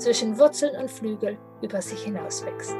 [0.00, 2.76] zwischen Wurzeln und Flügel über sich hinaus wächst.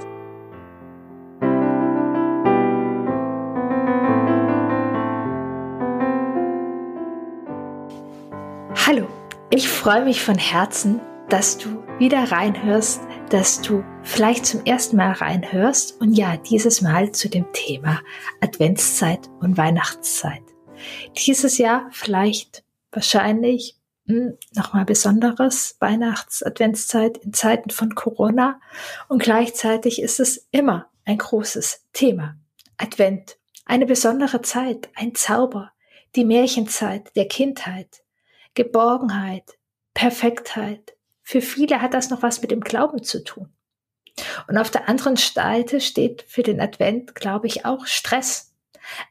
[8.86, 9.06] Hallo,
[9.50, 15.12] ich freue mich von Herzen, dass du wieder reinhörst, dass du vielleicht zum ersten Mal
[15.12, 18.00] reinhörst und ja, dieses Mal zu dem Thema
[18.40, 20.42] Adventszeit und Weihnachtszeit.
[21.26, 23.79] Dieses Jahr vielleicht wahrscheinlich
[24.54, 28.60] nochmal besonderes Weihnachts-Adventszeit in Zeiten von Corona
[29.08, 32.36] und gleichzeitig ist es immer ein großes Thema.
[32.76, 35.72] Advent, eine besondere Zeit, ein Zauber,
[36.16, 38.02] die Märchenzeit der Kindheit,
[38.54, 39.58] Geborgenheit,
[39.94, 40.96] Perfektheit.
[41.22, 43.52] Für viele hat das noch was mit dem Glauben zu tun.
[44.48, 48.52] Und auf der anderen Seite steht für den Advent, glaube ich, auch Stress,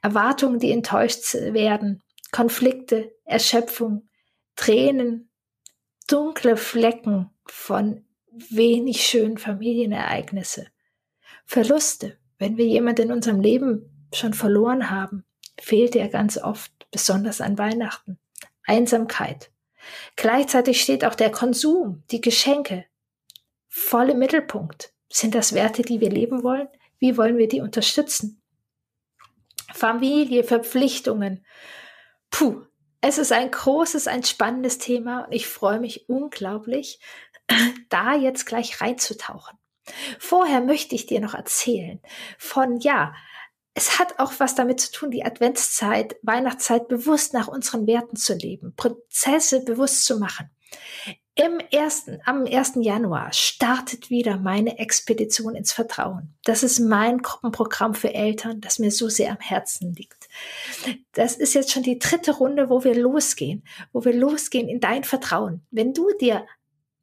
[0.02, 4.09] Erwartungen, die enttäuscht werden, Konflikte, Erschöpfung,
[4.60, 5.30] Tränen,
[6.10, 10.68] dunkle Flecken von wenig schönen Familienereignisse,
[11.46, 12.18] Verluste.
[12.40, 15.24] Wenn wir jemanden in unserem Leben schon verloren haben,
[15.58, 18.20] fehlt er ganz oft, besonders an Weihnachten.
[18.66, 19.50] Einsamkeit.
[20.18, 22.84] Gleichzeitig steht auch der Konsum, die Geschenke
[23.70, 24.94] voll im Mittelpunkt.
[25.10, 26.68] Sind das Werte, die wir leben wollen?
[26.98, 28.42] Wie wollen wir die unterstützen?
[29.74, 31.46] Familie, Verpflichtungen.
[32.30, 32.66] Puh,
[33.02, 37.00] es ist ein großes, ein spannendes Thema und ich freue mich unglaublich,
[37.90, 39.58] da jetzt gleich reinzutauchen.
[40.20, 42.00] Vorher möchte ich dir noch erzählen
[42.38, 43.14] von, ja,
[43.74, 48.34] es hat auch was damit zu tun, die Adventszeit, Weihnachtszeit bewusst nach unseren Werten zu
[48.34, 50.50] leben, Prozesse bewusst zu machen.
[51.36, 52.74] Im ersten, am 1.
[52.82, 56.36] Januar startet wieder meine Expedition ins Vertrauen.
[56.44, 60.19] Das ist mein Gruppenprogramm für Eltern, das mir so sehr am Herzen liegt.
[61.14, 65.04] Das ist jetzt schon die dritte Runde, wo wir losgehen, wo wir losgehen in dein
[65.04, 65.66] Vertrauen.
[65.72, 66.46] Wenn du dir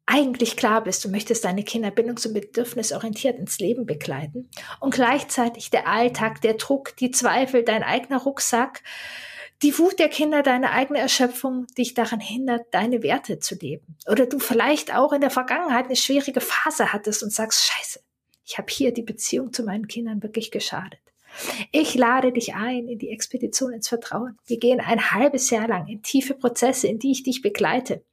[0.07, 4.49] eigentlich klar bist, du möchtest deine Kinder bindungs- und bedürfnisorientiert ins Leben begleiten
[4.79, 8.83] und gleichzeitig der Alltag, der Druck, die Zweifel, dein eigener Rucksack,
[9.63, 13.97] die Wut der Kinder, deine eigene Erschöpfung dich daran hindert, deine Werte zu leben.
[14.07, 17.99] Oder du vielleicht auch in der Vergangenheit eine schwierige Phase hattest und sagst, scheiße,
[18.45, 20.99] ich habe hier die Beziehung zu meinen Kindern wirklich geschadet.
[21.71, 24.37] Ich lade dich ein in die Expedition ins Vertrauen.
[24.45, 28.03] Wir gehen ein halbes Jahr lang in tiefe Prozesse, in die ich dich begleite.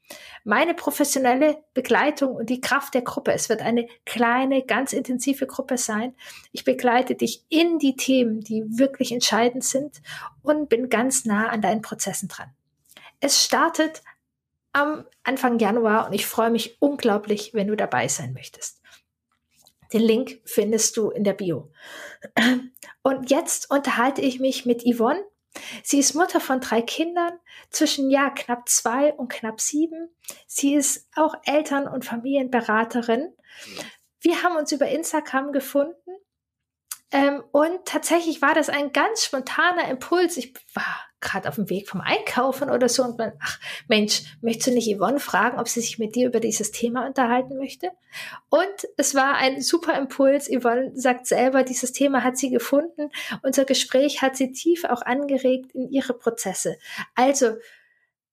[0.44, 3.32] Meine professionelle Begleitung und die Kraft der Gruppe.
[3.32, 6.14] Es wird eine kleine, ganz intensive Gruppe sein.
[6.52, 10.02] Ich begleite dich in die Themen, die wirklich entscheidend sind
[10.42, 12.50] und bin ganz nah an deinen Prozessen dran.
[13.20, 14.02] Es startet
[14.72, 18.82] am Anfang Januar und ich freue mich unglaublich, wenn du dabei sein möchtest.
[19.94, 21.70] Den Link findest du in der Bio.
[23.02, 25.24] Und jetzt unterhalte ich mich mit Yvonne.
[25.84, 27.38] Sie ist Mutter von drei Kindern
[27.70, 30.10] zwischen ja knapp zwei und knapp sieben.
[30.48, 33.32] Sie ist auch Eltern- und Familienberaterin.
[34.20, 36.10] Wir haben uns über Instagram gefunden
[37.12, 40.36] ähm, und tatsächlich war das ein ganz spontaner Impuls.
[40.36, 40.84] Ich war
[41.24, 43.58] gerade auf dem Weg vom Einkaufen oder so und man, ach
[43.88, 47.56] Mensch, möchtest du nicht Yvonne fragen, ob sie sich mit dir über dieses Thema unterhalten
[47.56, 47.90] möchte?
[48.48, 50.48] Und es war ein super Impuls.
[50.48, 53.10] Yvonne sagt selber, dieses Thema hat sie gefunden.
[53.42, 56.76] Unser Gespräch hat sie tief auch angeregt in ihre Prozesse.
[57.14, 57.56] Also,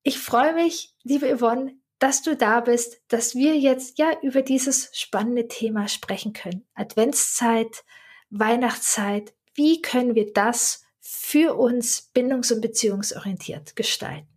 [0.03, 4.89] ich freue mich, liebe Yvonne, dass du da bist, dass wir jetzt ja über dieses
[4.93, 6.65] spannende Thema sprechen können.
[6.73, 7.83] Adventszeit,
[8.31, 9.33] Weihnachtszeit.
[9.53, 14.27] Wie können wir das für uns bindungs- und beziehungsorientiert gestalten.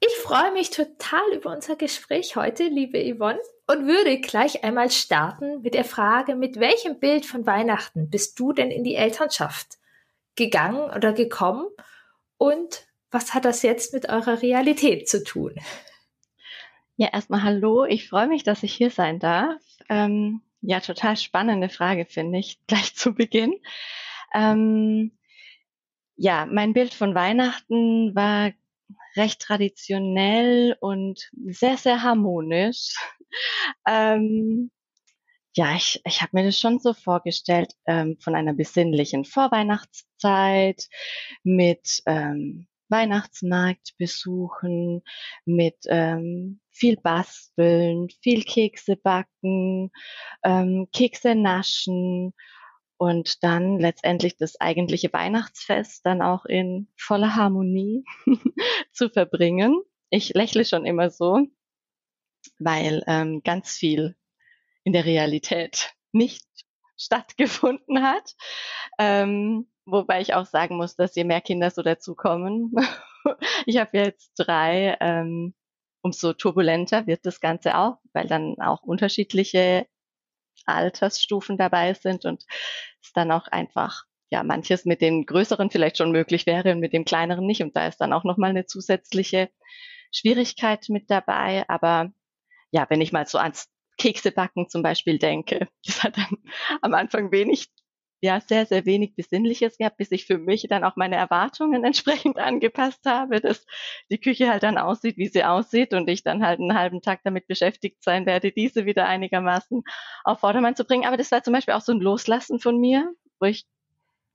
[0.00, 5.62] Ich freue mich total über unser Gespräch heute, liebe Yvonne, und würde gleich einmal starten
[5.62, 9.78] mit der Frage, mit welchem Bild von Weihnachten bist du denn in die Elternschaft
[10.34, 11.66] gegangen oder gekommen
[12.36, 15.54] und was hat das jetzt mit eurer Realität zu tun?
[16.96, 17.84] Ja, erstmal hallo.
[17.84, 19.60] Ich freue mich, dass ich hier sein darf.
[19.88, 23.54] Ähm, ja, total spannende Frage, finde ich, gleich zu Beginn.
[24.34, 25.12] Ähm,
[26.16, 28.52] ja, mein Bild von Weihnachten war
[29.16, 32.94] recht traditionell und sehr, sehr harmonisch.
[33.88, 34.70] ähm,
[35.54, 40.88] ja, ich, ich habe mir das schon so vorgestellt ähm, von einer besinnlichen Vorweihnachtszeit
[41.42, 45.02] mit ähm, Weihnachtsmarktbesuchen,
[45.44, 49.90] mit ähm, viel basteln, viel Kekse backen,
[50.44, 52.32] ähm, Kekse naschen
[53.00, 58.04] und dann letztendlich das eigentliche Weihnachtsfest dann auch in voller Harmonie
[58.92, 59.80] zu verbringen.
[60.10, 61.46] Ich lächle schon immer so,
[62.58, 64.16] weil ähm, ganz viel
[64.84, 66.44] in der Realität nicht
[66.98, 68.34] stattgefunden hat.
[68.98, 72.74] Ähm, wobei ich auch sagen muss, dass je mehr Kinder so dazukommen,
[73.64, 75.54] ich habe jetzt drei, ähm,
[76.02, 79.86] umso turbulenter wird das Ganze auch, weil dann auch unterschiedliche
[80.66, 82.44] Altersstufen dabei sind und
[83.02, 86.92] es dann auch einfach ja manches mit den größeren vielleicht schon möglich wäre und mit
[86.92, 87.62] dem kleineren nicht.
[87.62, 89.50] Und da ist dann auch noch mal eine zusätzliche
[90.12, 92.12] Schwierigkeit mit dabei, aber
[92.70, 93.68] ja, wenn ich mal so ans
[93.98, 96.38] Keksebacken zum Beispiel denke, das hat dann
[96.82, 97.68] am Anfang wenig
[98.20, 102.38] ja sehr, sehr wenig Besinnliches gehabt, bis ich für mich dann auch meine Erwartungen entsprechend
[102.38, 103.66] angepasst habe, dass
[104.10, 107.20] die Küche halt dann aussieht, wie sie aussieht und ich dann halt einen halben Tag
[107.24, 109.82] damit beschäftigt sein werde, diese wieder einigermaßen
[110.24, 111.06] auf Vordermann zu bringen.
[111.06, 113.66] Aber das war zum Beispiel auch so ein Loslassen von mir, wo ich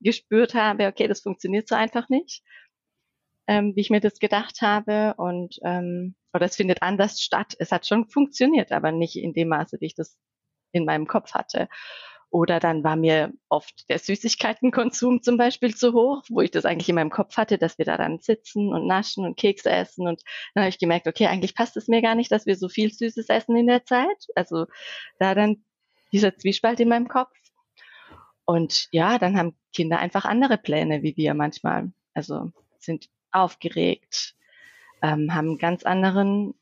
[0.00, 2.42] gespürt habe, okay, das funktioniert so einfach nicht,
[3.46, 7.54] ähm, wie ich mir das gedacht habe und ähm, oder es findet anders statt.
[7.58, 10.18] Es hat schon funktioniert, aber nicht in dem Maße, wie ich das
[10.72, 11.68] in meinem Kopf hatte.
[12.30, 16.88] Oder dann war mir oft der Süßigkeitenkonsum zum Beispiel zu hoch, wo ich das eigentlich
[16.88, 20.06] in meinem Kopf hatte, dass wir da dann sitzen und naschen und Kekse essen.
[20.06, 20.22] Und
[20.54, 22.92] dann habe ich gemerkt, okay, eigentlich passt es mir gar nicht, dass wir so viel
[22.92, 24.26] Süßes essen in der Zeit.
[24.34, 24.66] Also
[25.18, 25.64] da dann
[26.12, 27.32] dieser Zwiespalt in meinem Kopf.
[28.44, 31.92] Und ja, dann haben Kinder einfach andere Pläne wie wir manchmal.
[32.14, 34.34] Also sind aufgeregt,
[35.02, 36.54] ähm, haben ganz anderen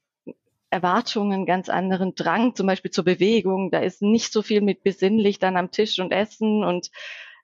[0.74, 3.70] Erwartungen, ganz anderen Drang, zum Beispiel zur Bewegung.
[3.70, 6.90] Da ist nicht so viel mit besinnlich dann am Tisch und Essen und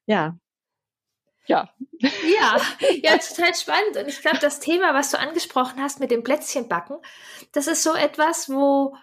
[0.06, 0.36] ja.
[1.46, 1.70] Ja.
[2.00, 2.60] Ja,
[3.02, 3.96] ja, total spannend.
[3.96, 6.96] Und ich glaube, das Thema, was du angesprochen hast mit dem Plätzchenbacken,
[7.52, 8.96] das ist so etwas, wo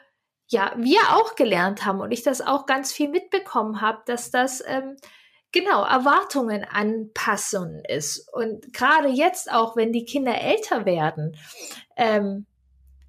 [0.47, 4.63] ja wir auch gelernt haben und ich das auch ganz viel mitbekommen habe, dass das
[4.65, 4.97] ähm,
[5.51, 8.27] genau Erwartungen anpassen ist.
[8.33, 11.37] Und gerade jetzt auch, wenn die Kinder älter werden,
[11.95, 12.45] ähm,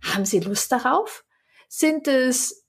[0.02, 1.24] haben Sie Lust darauf?
[1.68, 2.64] Sind es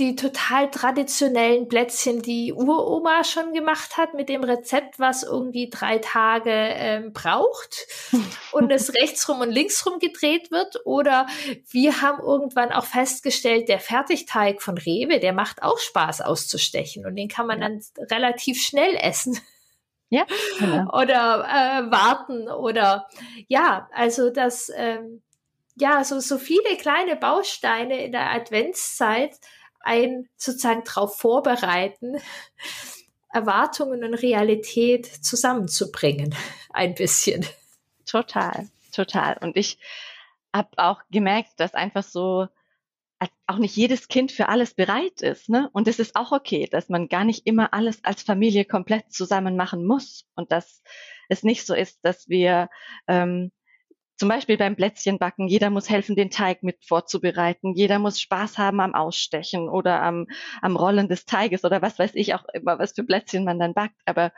[0.00, 5.98] die total traditionellen Plätzchen, die Uroma schon gemacht hat mit dem Rezept, was irgendwie drei
[5.98, 7.86] Tage ähm, braucht
[8.52, 10.80] und es rechtsrum und linksrum gedreht wird?
[10.86, 11.26] Oder
[11.68, 17.14] wir haben irgendwann auch festgestellt, der Fertigteig von Rewe, der macht auch Spaß auszustechen und
[17.16, 19.38] den kann man dann relativ schnell essen.
[20.08, 20.26] Ja.
[20.58, 20.88] Genau.
[20.92, 23.06] Oder äh, warten oder
[23.48, 25.22] ja, also das ähm,
[25.76, 29.38] ja, so, so viele kleine Bausteine in der Adventszeit
[29.80, 32.16] ein sozusagen darauf vorbereiten,
[33.32, 36.34] Erwartungen und Realität zusammenzubringen,
[36.70, 37.46] ein bisschen.
[38.04, 39.38] Total, total.
[39.40, 39.78] Und ich
[40.52, 42.48] habe auch gemerkt, dass einfach so
[43.46, 45.48] auch nicht jedes Kind für alles bereit ist.
[45.48, 45.68] Ne?
[45.72, 49.56] Und es ist auch okay, dass man gar nicht immer alles als Familie komplett zusammen
[49.56, 50.82] machen muss und dass
[51.28, 52.70] es nicht so ist, dass wir
[53.08, 53.52] ähm,
[54.20, 58.80] zum Beispiel beim Plätzchenbacken, jeder muss helfen, den Teig mit vorzubereiten, jeder muss Spaß haben
[58.80, 60.26] am Ausstechen oder am,
[60.60, 63.72] am Rollen des Teiges oder was weiß ich auch immer, was für Plätzchen man dann
[63.72, 63.98] backt.
[64.04, 64.30] Aber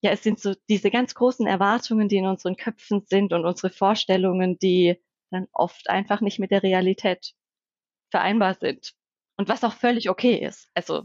[0.00, 3.70] ja, es sind so diese ganz großen Erwartungen, die in unseren Köpfen sind und unsere
[3.72, 7.34] Vorstellungen, die dann oft einfach nicht mit der Realität
[8.10, 8.92] vereinbar sind.
[9.36, 10.68] Und was auch völlig okay ist.
[10.74, 11.04] Also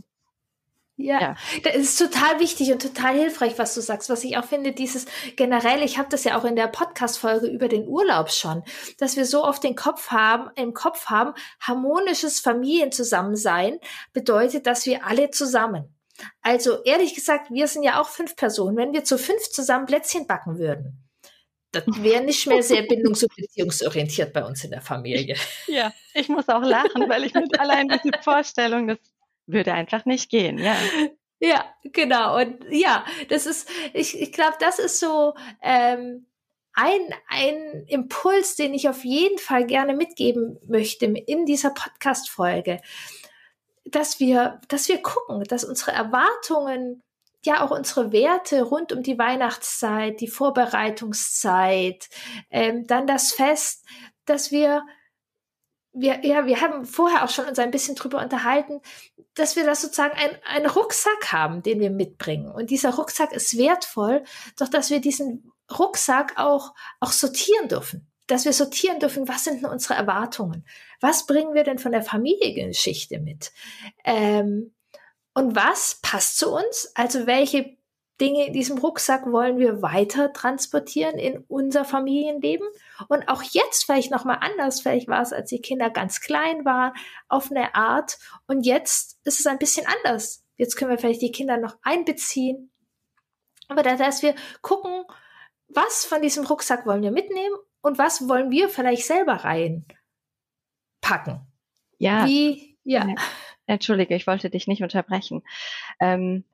[1.00, 4.10] ja, ja, das ist total wichtig und total hilfreich, was du sagst.
[4.10, 7.68] Was ich auch finde, dieses generell, ich habe das ja auch in der Podcast-Folge über
[7.68, 8.63] den Urlaub schon,
[8.98, 13.77] dass wir so oft den Kopf haben, im Kopf haben, harmonisches Familienzusammensein
[14.12, 15.96] bedeutet, dass wir alle zusammen.
[16.42, 18.75] Also ehrlich gesagt, wir sind ja auch fünf Personen.
[18.75, 21.08] Wenn wir zu fünf zusammen Plätzchen backen würden,
[21.72, 25.36] das wäre nicht mehr sehr bindungs- und beziehungsorientiert bei uns in der Familie.
[25.68, 28.98] Ja, ich muss auch lachen, weil ich mit allein diese Vorstellung, das
[29.48, 30.75] würde einfach nicht gehen, ja.
[31.39, 32.39] Ja, genau.
[32.39, 36.25] Und ja, das ist, ich, ich glaube, das ist so ähm,
[36.74, 42.82] ein, ein Impuls, den ich auf jeden Fall gerne mitgeben möchte in dieser Podcast-Folge,
[43.86, 47.04] dass wir, dass wir gucken, dass unsere Erwartungen,
[47.46, 52.10] ja auch unsere Werte rund um die Weihnachtszeit, die Vorbereitungszeit,
[52.50, 53.86] ähm, dann das Fest,
[54.25, 54.84] dass wir
[56.00, 58.82] wir, ja, wir haben vorher auch schon uns ein bisschen drüber unterhalten,
[59.39, 62.51] dass wir da sozusagen ein, einen Rucksack haben, den wir mitbringen.
[62.51, 64.24] Und dieser Rucksack ist wertvoll,
[64.58, 68.08] doch dass wir diesen Rucksack auch, auch sortieren dürfen.
[68.27, 70.65] Dass wir sortieren dürfen, was sind denn unsere Erwartungen?
[71.00, 73.51] Was bringen wir denn von der Familiengeschichte mit?
[74.03, 74.74] Ähm,
[75.34, 76.91] und was passt zu uns?
[76.96, 77.76] Also welche
[78.19, 82.67] Dinge in diesem Rucksack wollen wir weiter transportieren in unser Familienleben
[83.09, 84.81] und auch jetzt vielleicht noch mal anders.
[84.81, 86.93] Vielleicht war es, als die Kinder ganz klein waren,
[87.27, 90.43] auf eine Art und jetzt ist es ein bisschen anders.
[90.55, 92.71] Jetzt können wir vielleicht die Kinder noch einbeziehen,
[93.67, 95.03] aber da, dass wir gucken,
[95.67, 99.86] was von diesem Rucksack wollen wir mitnehmen und was wollen wir vielleicht selber reinpacken.
[101.97, 102.25] Ja.
[102.25, 103.07] Wie, ja.
[103.65, 105.43] Entschuldige, ich wollte dich nicht unterbrechen.
[106.00, 106.45] Ähm,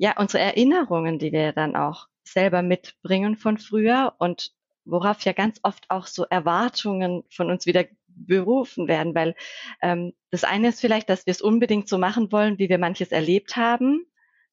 [0.00, 4.50] ja, unsere Erinnerungen, die wir dann auch selber mitbringen von früher und
[4.86, 9.34] worauf ja ganz oft auch so Erwartungen von uns wieder berufen werden, weil
[9.82, 13.12] ähm, das eine ist vielleicht, dass wir es unbedingt so machen wollen, wie wir manches
[13.12, 14.06] erlebt haben,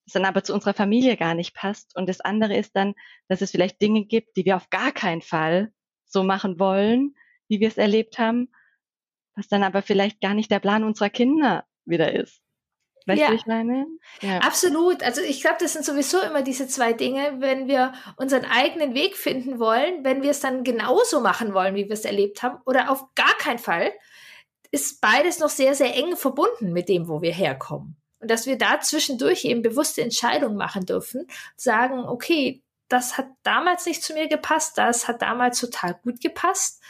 [0.03, 1.95] das dann aber zu unserer Familie gar nicht passt.
[1.95, 2.93] Und das andere ist dann,
[3.29, 5.71] dass es vielleicht Dinge gibt, die wir auf gar keinen Fall
[6.03, 7.15] so machen wollen,
[7.47, 8.49] wie wir es erlebt haben,
[9.33, 12.41] was dann aber vielleicht gar nicht der Plan unserer Kinder wieder ist.
[13.07, 13.29] Weißt ja.
[13.29, 13.87] du, ich meine?
[14.21, 14.39] Ja.
[14.39, 15.01] Absolut.
[15.01, 19.15] Also ich glaube, das sind sowieso immer diese zwei Dinge, wenn wir unseren eigenen Weg
[19.15, 22.91] finden wollen, wenn wir es dann genauso machen wollen, wie wir es erlebt haben, oder
[22.91, 23.93] auf gar keinen Fall,
[24.71, 27.95] ist beides noch sehr, sehr eng verbunden mit dem, wo wir herkommen.
[28.19, 33.85] Und dass wir da zwischendurch eben bewusste Entscheidungen machen dürfen, sagen, okay, das hat damals
[33.85, 36.81] nicht zu mir gepasst, das hat damals total gut gepasst.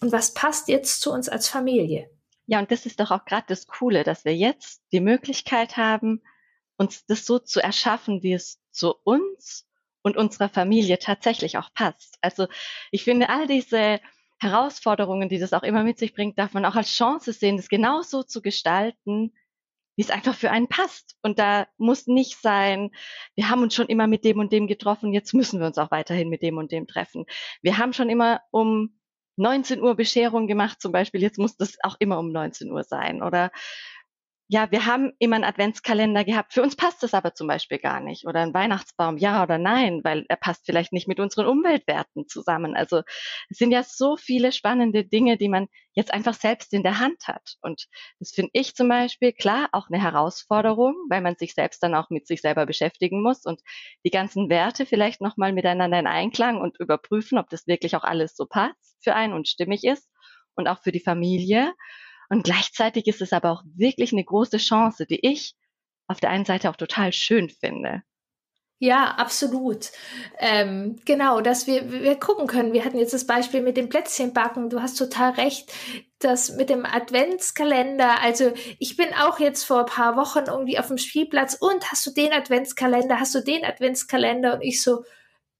[0.00, 2.10] Und was passt jetzt zu uns als Familie?
[2.46, 6.22] Ja, und das ist doch auch gerade das Coole, dass wir jetzt die Möglichkeit haben,
[6.76, 9.68] uns das so zu erschaffen, wie es zu uns
[10.02, 12.18] und unserer Familie tatsächlich auch passt.
[12.20, 12.46] Also
[12.92, 14.00] ich finde, all diese
[14.38, 17.68] Herausforderungen, die das auch immer mit sich bringt, darf man auch als Chance sehen, das
[17.68, 19.32] genauso zu gestalten,
[19.96, 21.16] wie es einfach für einen passt.
[21.22, 22.90] Und da muss nicht sein,
[23.34, 25.90] wir haben uns schon immer mit dem und dem getroffen, jetzt müssen wir uns auch
[25.90, 27.24] weiterhin mit dem und dem treffen.
[27.62, 29.00] Wir haben schon immer um
[29.36, 33.22] 19 Uhr Bescherung gemacht zum Beispiel, jetzt muss das auch immer um 19 Uhr sein.
[33.22, 33.50] Oder
[34.48, 36.52] ja, wir haben immer einen Adventskalender gehabt.
[36.54, 38.26] Für uns passt das aber zum Beispiel gar nicht.
[38.28, 42.76] Oder ein Weihnachtsbaum, ja oder nein, weil er passt vielleicht nicht mit unseren Umweltwerten zusammen.
[42.76, 43.02] Also
[43.50, 47.26] es sind ja so viele spannende Dinge, die man jetzt einfach selbst in der Hand
[47.26, 47.56] hat.
[47.60, 47.86] Und
[48.20, 52.10] das finde ich zum Beispiel klar auch eine Herausforderung, weil man sich selbst dann auch
[52.10, 53.60] mit sich selber beschäftigen muss und
[54.04, 58.36] die ganzen Werte vielleicht nochmal miteinander in Einklang und überprüfen, ob das wirklich auch alles
[58.36, 60.08] so passt für einen und stimmig ist
[60.54, 61.74] und auch für die Familie.
[62.28, 65.54] Und gleichzeitig ist es aber auch wirklich eine große Chance, die ich
[66.06, 68.02] auf der einen Seite auch total schön finde.
[68.78, 69.90] Ja, absolut.
[70.38, 72.74] Ähm, genau, dass wir, wir gucken können.
[72.74, 74.68] Wir hatten jetzt das Beispiel mit dem Plätzchenbacken.
[74.68, 75.72] Du hast total recht,
[76.18, 78.20] dass mit dem Adventskalender.
[78.20, 82.06] Also ich bin auch jetzt vor ein paar Wochen irgendwie auf dem Spielplatz und hast
[82.06, 83.18] du den Adventskalender?
[83.18, 84.54] Hast du den Adventskalender?
[84.54, 85.04] Und ich so,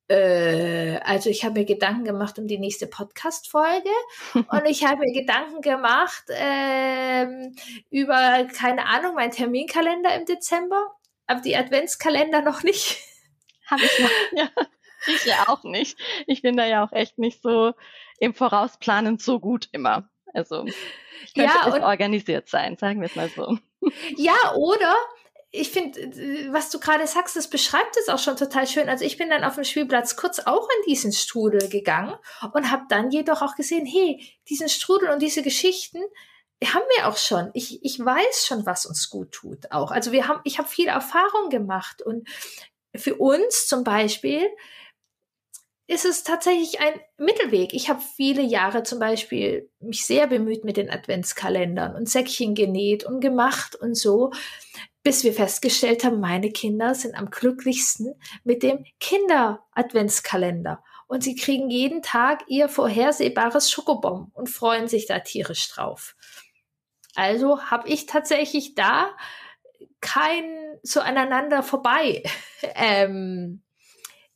[0.08, 3.90] äh, also ich habe mir Gedanken gemacht um die nächste Podcast-Folge
[4.34, 7.56] und ich habe mir Gedanken gemacht ähm,
[7.90, 10.94] über, keine Ahnung, meinen Terminkalender im Dezember,
[11.26, 12.98] aber die Adventskalender noch nicht.
[13.66, 14.48] Habe ich noch, ja.
[15.08, 15.96] Ich ja auch nicht.
[16.26, 17.74] Ich bin da ja auch echt nicht so
[18.18, 20.08] im Vorausplanen so gut immer.
[20.34, 23.56] Also ich könnte ja, organisiert sein, sagen wir es mal so.
[24.16, 24.96] Ja, oder
[25.50, 28.88] ich finde, äh, was du gerade sagst, das beschreibt es auch schon total schön.
[28.88, 32.14] Also ich bin dann auf dem Spielplatz kurz auch in diesen Strudel gegangen
[32.52, 36.02] und habe dann jedoch auch gesehen, hey, diesen Strudel und diese Geschichten
[36.64, 37.50] haben wir auch schon.
[37.52, 39.90] Ich, ich weiß schon, was uns gut tut auch.
[39.90, 42.26] Also wir haben, ich habe viel Erfahrung gemacht und
[42.94, 44.46] für uns zum Beispiel
[45.88, 47.72] ist es tatsächlich ein Mittelweg.
[47.72, 53.04] Ich habe viele Jahre zum Beispiel mich sehr bemüht mit den Adventskalendern und Säckchen genäht
[53.04, 54.32] und gemacht und so
[55.06, 60.82] bis wir festgestellt haben, meine Kinder sind am glücklichsten mit dem Kinder-Adventskalender.
[61.06, 66.16] Und sie kriegen jeden Tag ihr vorhersehbares Schokobon und freuen sich da tierisch drauf.
[67.14, 69.10] Also habe ich tatsächlich da
[70.00, 72.24] kein so aneinander vorbei
[72.74, 73.62] ähm,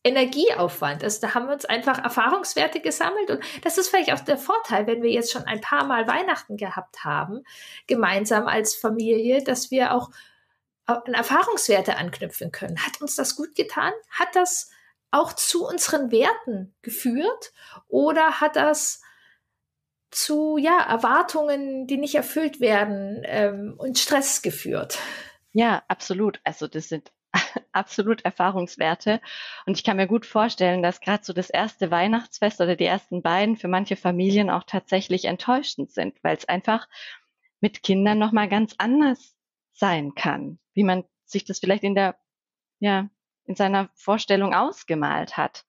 [0.03, 1.05] Energieaufwand.
[1.05, 4.87] Also da haben wir uns einfach Erfahrungswerte gesammelt und das ist vielleicht auch der Vorteil,
[4.87, 7.45] wenn wir jetzt schon ein paar Mal Weihnachten gehabt haben,
[7.87, 10.11] gemeinsam als Familie, dass wir auch
[10.87, 12.85] an Erfahrungswerte anknüpfen können.
[12.85, 13.93] Hat uns das gut getan?
[14.11, 14.71] Hat das
[15.11, 17.53] auch zu unseren Werten geführt?
[17.89, 19.03] Oder hat das
[20.11, 24.99] zu ja, Erwartungen, die nicht erfüllt werden ähm, und Stress geführt?
[25.53, 26.41] Ja, absolut.
[26.45, 27.13] Also das sind
[27.73, 29.21] absolut Erfahrungswerte.
[29.67, 33.23] Und ich kann mir gut vorstellen, dass gerade so das erste Weihnachtsfest oder die ersten
[33.23, 36.89] beiden für manche Familien auch tatsächlich enttäuschend sind, weil es einfach
[37.61, 39.37] mit Kindern nochmal ganz anders
[39.73, 42.19] sein kann wie man sich das vielleicht in der,
[42.79, 43.09] ja,
[43.45, 45.67] in seiner Vorstellung ausgemalt hat.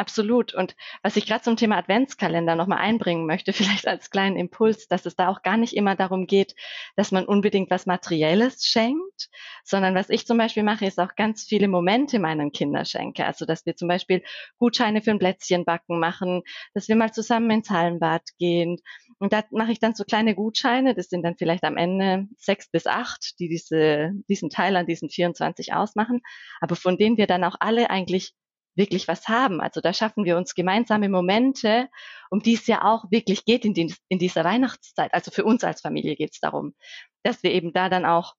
[0.00, 0.54] Absolut.
[0.54, 5.06] Und was ich gerade zum Thema Adventskalender nochmal einbringen möchte, vielleicht als kleinen Impuls, dass
[5.06, 6.54] es da auch gar nicht immer darum geht,
[6.96, 9.28] dass man unbedingt was Materielles schenkt,
[9.62, 13.26] sondern was ich zum Beispiel mache, ist auch ganz viele Momente meinen Kindern schenke.
[13.26, 14.24] Also, dass wir zum Beispiel
[14.58, 16.42] Gutscheine für ein Plätzchenbacken machen,
[16.74, 18.78] dass wir mal zusammen ins Hallenbad gehen.
[19.18, 22.70] Und da mache ich dann so kleine Gutscheine, das sind dann vielleicht am Ende sechs
[22.70, 26.22] bis acht, die diese, diesen Teil an diesen 24 ausmachen,
[26.60, 28.32] aber von denen wir dann auch alle eigentlich
[28.80, 29.60] wirklich was haben.
[29.60, 31.88] Also da schaffen wir uns gemeinsame Momente,
[32.30, 35.12] um die es ja auch wirklich geht in, die, in dieser Weihnachtszeit.
[35.14, 36.74] Also für uns als Familie geht es darum,
[37.22, 38.34] dass wir eben da dann auch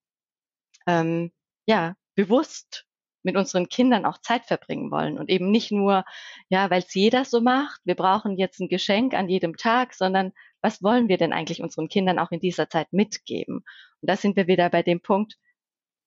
[0.88, 1.32] ähm,
[1.68, 2.86] ja bewusst
[3.24, 6.04] mit unseren Kindern auch Zeit verbringen wollen und eben nicht nur,
[6.50, 10.32] ja, weil es jeder so macht, wir brauchen jetzt ein Geschenk an jedem Tag, sondern
[10.62, 13.58] was wollen wir denn eigentlich unseren Kindern auch in dieser Zeit mitgeben?
[13.58, 15.36] Und da sind wir wieder bei dem Punkt,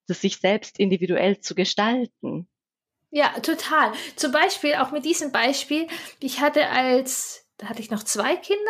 [0.07, 2.49] das sich selbst individuell zu gestalten.
[3.15, 3.93] Ja, total.
[4.17, 5.87] Zum Beispiel auch mit diesem Beispiel.
[6.19, 8.61] Ich hatte als da hatte ich noch zwei Kinder,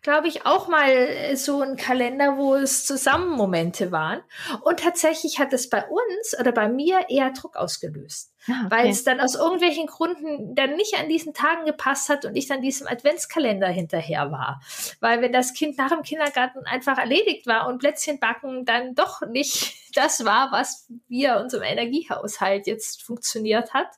[0.00, 4.22] glaube ich, auch mal äh, so einen Kalender, wo es zusammen Momente waren.
[4.62, 8.70] Und tatsächlich hat es bei uns oder bei mir eher Druck ausgelöst, ah, okay.
[8.70, 12.46] weil es dann aus irgendwelchen Gründen dann nicht an diesen Tagen gepasst hat und ich
[12.46, 14.62] dann diesem Adventskalender hinterher war.
[15.00, 19.20] Weil wenn das Kind nach dem Kindergarten einfach erledigt war und Plätzchen backen dann doch
[19.20, 23.88] nicht das war, was wir unserem Energiehaushalt jetzt funktioniert hat.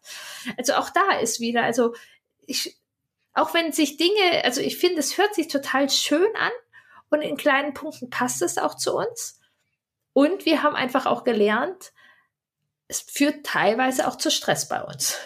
[0.56, 1.94] Also auch da ist wieder, also
[2.46, 2.81] ich,
[3.34, 6.52] auch wenn sich Dinge, also ich finde, es hört sich total schön an
[7.10, 9.40] und in kleinen Punkten passt es auch zu uns.
[10.12, 11.92] Und wir haben einfach auch gelernt,
[12.88, 15.18] es führt teilweise auch zu Stress bei uns.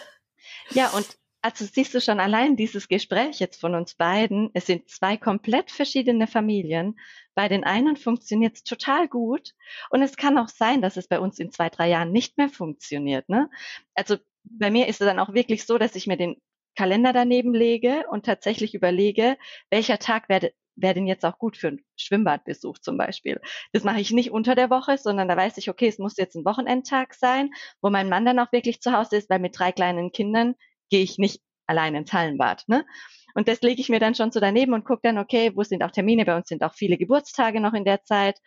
[0.69, 1.05] Ja, und
[1.41, 5.71] also siehst du schon allein dieses Gespräch jetzt von uns beiden, es sind zwei komplett
[5.71, 6.99] verschiedene Familien.
[7.35, 9.53] Bei den einen funktioniert es total gut
[9.89, 12.49] und es kann auch sein, dass es bei uns in zwei, drei Jahren nicht mehr
[12.49, 13.29] funktioniert.
[13.29, 13.49] Ne?
[13.93, 16.41] Also bei mir ist es dann auch wirklich so, dass ich mir den
[16.77, 19.37] Kalender daneben lege und tatsächlich überlege,
[19.69, 23.41] welcher Tag wäre wäre denn jetzt auch gut für einen Schwimmbadbesuch zum Beispiel.
[23.73, 26.35] Das mache ich nicht unter der Woche, sondern da weiß ich, okay, es muss jetzt
[26.35, 27.49] ein Wochenendtag sein,
[27.81, 30.53] wo mein Mann dann auch wirklich zu Hause ist, weil mit drei kleinen Kindern
[30.91, 32.63] gehe ich nicht allein ins Hallenbad.
[32.67, 32.85] Ne?
[33.33, 35.83] Und das lege ich mir dann schon so daneben und gucke dann, okay, wo sind
[35.83, 36.25] auch Termine?
[36.25, 38.39] Bei uns sind auch viele Geburtstage noch in der Zeit.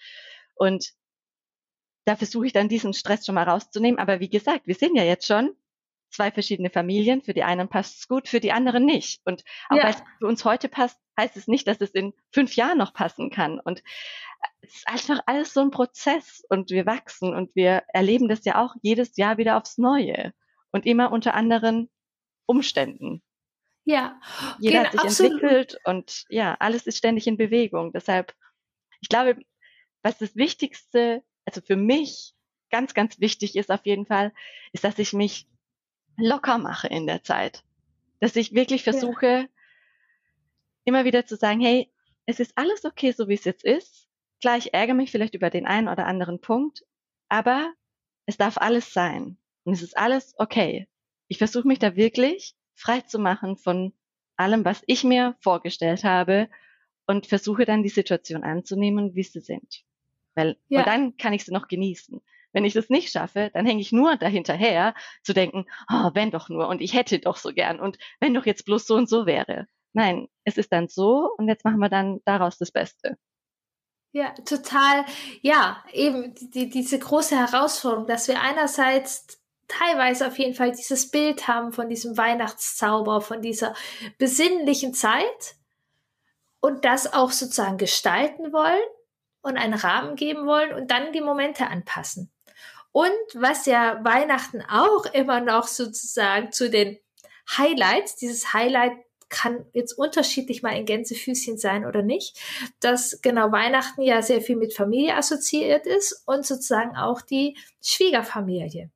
[0.54, 0.92] Und
[2.06, 3.98] da versuche ich dann diesen Stress schon mal rauszunehmen.
[3.98, 5.54] Aber wie gesagt, wir sehen ja jetzt schon,
[6.10, 7.22] zwei verschiedene Familien.
[7.22, 9.20] Für die einen passt es gut, für die anderen nicht.
[9.24, 9.84] Und auch ja.
[9.84, 12.92] weil es für uns heute passt, heißt es nicht, dass es in fünf Jahren noch
[12.92, 13.60] passen kann.
[13.60, 13.82] Und
[14.60, 18.62] es ist einfach alles so ein Prozess und wir wachsen und wir erleben das ja
[18.62, 20.32] auch jedes Jahr wieder aufs Neue
[20.72, 21.90] und immer unter anderen
[22.46, 23.22] Umständen.
[23.84, 24.20] Ja,
[24.58, 25.32] jeder hat sich absolut.
[25.32, 27.92] entwickelt und ja, alles ist ständig in Bewegung.
[27.92, 28.34] Deshalb,
[29.00, 29.38] ich glaube,
[30.02, 32.34] was das Wichtigste, also für mich
[32.70, 34.32] ganz, ganz wichtig ist auf jeden Fall,
[34.72, 35.48] ist, dass ich mich
[36.22, 37.62] locker mache in der Zeit.
[38.20, 39.46] Dass ich wirklich versuche, ja.
[40.84, 41.90] immer wieder zu sagen, hey,
[42.26, 44.08] es ist alles okay, so wie es jetzt ist.
[44.40, 46.84] Klar, ich ärgere mich vielleicht über den einen oder anderen Punkt,
[47.28, 47.72] aber
[48.26, 49.36] es darf alles sein.
[49.64, 50.88] Und es ist alles okay.
[51.28, 53.92] Ich versuche mich da wirklich frei zu machen von
[54.36, 56.48] allem, was ich mir vorgestellt habe
[57.06, 59.84] und versuche dann die Situation anzunehmen, wie sie sind.
[60.34, 60.80] Weil, ja.
[60.80, 62.20] und dann kann ich sie noch genießen.
[62.52, 66.48] Wenn ich das nicht schaffe, dann hänge ich nur dahinterher zu denken, oh, wenn doch
[66.48, 69.26] nur und ich hätte doch so gern und wenn doch jetzt bloß so und so
[69.26, 69.66] wäre.
[69.92, 73.16] Nein, es ist dann so und jetzt machen wir dann daraus das Beste.
[74.12, 75.04] Ja, total.
[75.40, 81.46] Ja, eben die, diese große Herausforderung, dass wir einerseits teilweise auf jeden Fall dieses Bild
[81.46, 83.74] haben von diesem Weihnachtszauber, von dieser
[84.18, 85.54] besinnlichen Zeit
[86.60, 88.82] und das auch sozusagen gestalten wollen
[89.42, 92.32] und einen Rahmen geben wollen und dann die Momente anpassen.
[92.92, 96.98] Und was ja Weihnachten auch immer noch sozusagen zu den
[97.56, 98.92] Highlights, dieses Highlight
[99.30, 102.38] kann jetzt unterschiedlich mal in Gänsefüßchen sein oder nicht,
[102.80, 108.90] dass genau Weihnachten ja sehr viel mit Familie assoziiert ist und sozusagen auch die Schwiegerfamilie.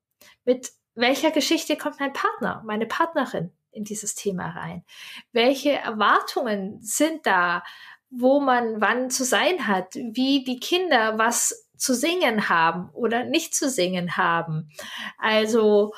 [0.44, 4.84] Mit welcher Geschichte kommt mein Partner, meine Partnerin in dieses Thema rein?
[5.32, 7.62] Welche Erwartungen sind da,
[8.10, 9.94] wo man wann zu sein hat?
[9.94, 14.70] Wie die Kinder was zu singen haben oder nicht zu singen haben.
[15.18, 15.92] Also,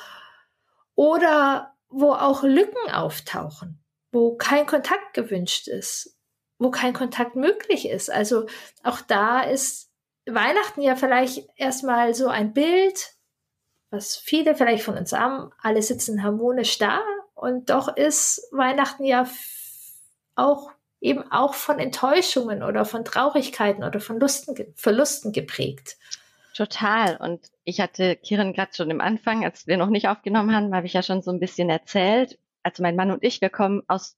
[0.95, 6.17] oder wo auch Lücken auftauchen, wo kein Kontakt gewünscht ist,
[6.59, 8.11] wo kein Kontakt möglich ist.
[8.11, 8.47] Also
[8.83, 9.89] auch da ist
[10.25, 13.13] Weihnachten ja vielleicht erstmal so ein Bild,
[13.89, 15.51] was viele vielleicht von uns haben.
[15.61, 17.01] Alle sitzen harmonisch da
[17.33, 19.25] und doch ist Weihnachten ja
[20.35, 20.71] auch
[21.07, 25.97] eben auch von Enttäuschungen oder von Traurigkeiten oder von Lusten, Verlusten geprägt.
[26.55, 27.17] Total.
[27.17, 30.87] Und ich hatte Kiran gerade schon im Anfang, als wir noch nicht aufgenommen haben, habe
[30.87, 32.39] ich ja schon so ein bisschen erzählt.
[32.63, 34.17] also mein Mann und ich, wir kommen aus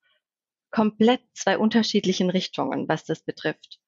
[0.71, 3.80] komplett zwei unterschiedlichen Richtungen, was das betrifft.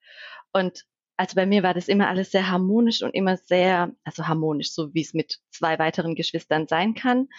[0.51, 0.85] Und
[1.17, 4.93] also bei mir war das immer alles sehr harmonisch und immer sehr, also harmonisch, so
[4.93, 7.29] wie es mit zwei weiteren Geschwistern sein kann.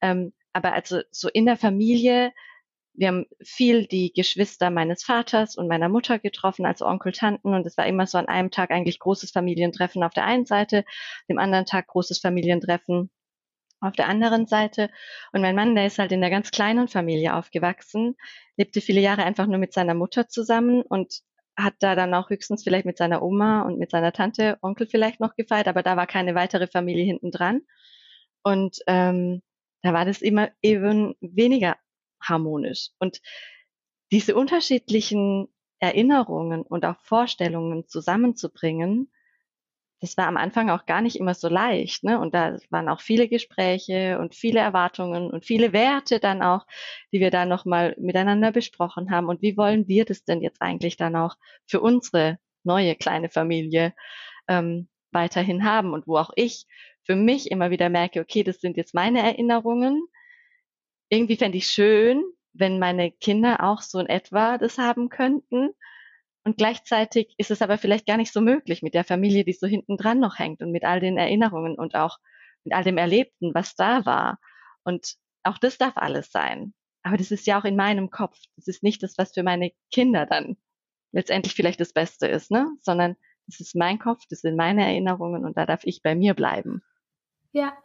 [0.00, 2.32] Ähm, aber also so in der Familie,
[2.94, 7.54] wir haben viel die Geschwister meines Vaters und meiner Mutter getroffen, also Onkel, Tanten.
[7.54, 10.84] Und es war immer so an einem Tag eigentlich großes Familientreffen auf der einen Seite,
[11.28, 13.10] dem anderen Tag großes Familientreffen
[13.80, 14.90] auf der anderen Seite.
[15.32, 18.14] Und mein Mann, der ist halt in der ganz kleinen Familie aufgewachsen,
[18.56, 21.20] lebte viele Jahre einfach nur mit seiner Mutter zusammen und
[21.56, 25.20] hat da dann auch höchstens vielleicht mit seiner Oma und mit seiner Tante, Onkel vielleicht
[25.20, 27.62] noch gefeiert, aber da war keine weitere Familie hinten dran.
[28.42, 29.42] Und ähm,
[29.82, 31.76] da war das immer eben weniger
[32.22, 32.90] harmonisch.
[32.98, 33.20] Und
[34.10, 39.10] diese unterschiedlichen Erinnerungen und auch Vorstellungen zusammenzubringen,
[40.02, 42.02] das war am Anfang auch gar nicht immer so leicht.
[42.02, 42.18] Ne?
[42.18, 46.66] Und da waren auch viele Gespräche und viele Erwartungen und viele Werte dann auch,
[47.12, 49.28] die wir da nochmal miteinander besprochen haben.
[49.28, 53.94] Und wie wollen wir das denn jetzt eigentlich dann auch für unsere neue kleine Familie
[54.48, 55.92] ähm, weiterhin haben?
[55.92, 56.66] Und wo auch ich
[57.04, 60.02] für mich immer wieder merke, okay, das sind jetzt meine Erinnerungen.
[61.12, 65.68] Irgendwie fände ich schön, wenn meine Kinder auch so in etwa das haben könnten.
[66.42, 69.66] Und gleichzeitig ist es aber vielleicht gar nicht so möglich mit der Familie, die so
[69.66, 72.16] hinten dran noch hängt und mit all den Erinnerungen und auch
[72.64, 74.38] mit all dem Erlebten, was da war.
[74.84, 76.72] Und auch das darf alles sein.
[77.02, 78.38] Aber das ist ja auch in meinem Kopf.
[78.56, 80.56] Das ist nicht das, was für meine Kinder dann
[81.12, 82.70] letztendlich vielleicht das Beste ist, ne?
[82.80, 86.32] Sondern das ist mein Kopf, das sind meine Erinnerungen und da darf ich bei mir
[86.32, 86.82] bleiben.
[87.52, 87.76] Ja,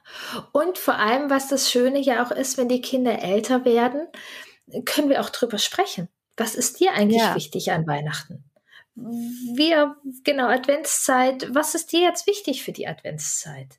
[0.53, 4.07] und vor allem, was das Schöne ja auch ist, wenn die Kinder älter werden,
[4.85, 6.07] können wir auch drüber sprechen.
[6.37, 7.35] Was ist dir eigentlich ja.
[7.35, 8.45] wichtig an Weihnachten?
[8.95, 13.77] Wir, genau, Adventszeit, was ist dir jetzt wichtig für die Adventszeit?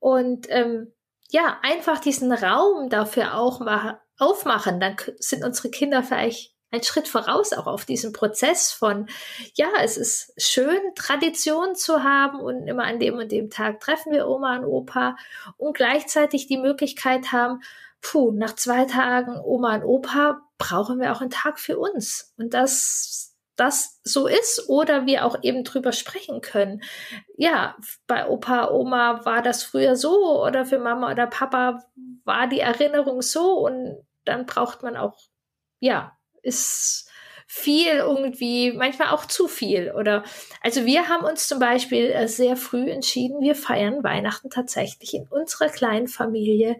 [0.00, 0.92] Und ähm,
[1.30, 7.08] ja, einfach diesen Raum dafür auch mal aufmachen, dann sind unsere Kinder vielleicht ein Schritt
[7.08, 9.08] voraus auch auf diesen Prozess von,
[9.54, 14.12] ja, es ist schön, Tradition zu haben und immer an dem und dem Tag treffen
[14.12, 15.16] wir Oma und Opa
[15.56, 17.62] und gleichzeitig die Möglichkeit haben,
[18.00, 22.34] puh, nach zwei Tagen Oma und Opa brauchen wir auch einen Tag für uns.
[22.36, 23.28] Und dass
[23.58, 26.82] das so ist oder wir auch eben drüber sprechen können.
[27.36, 27.76] Ja,
[28.06, 31.82] bei Opa, Oma war das früher so oder für Mama oder Papa
[32.24, 35.18] war die Erinnerung so und dann braucht man auch,
[35.80, 37.08] ja, ist
[37.46, 39.92] viel irgendwie, manchmal auch zu viel.
[39.92, 40.22] Oder
[40.60, 45.26] also wir haben uns zum Beispiel äh, sehr früh entschieden, wir feiern Weihnachten tatsächlich in
[45.28, 46.78] unserer kleinen Familie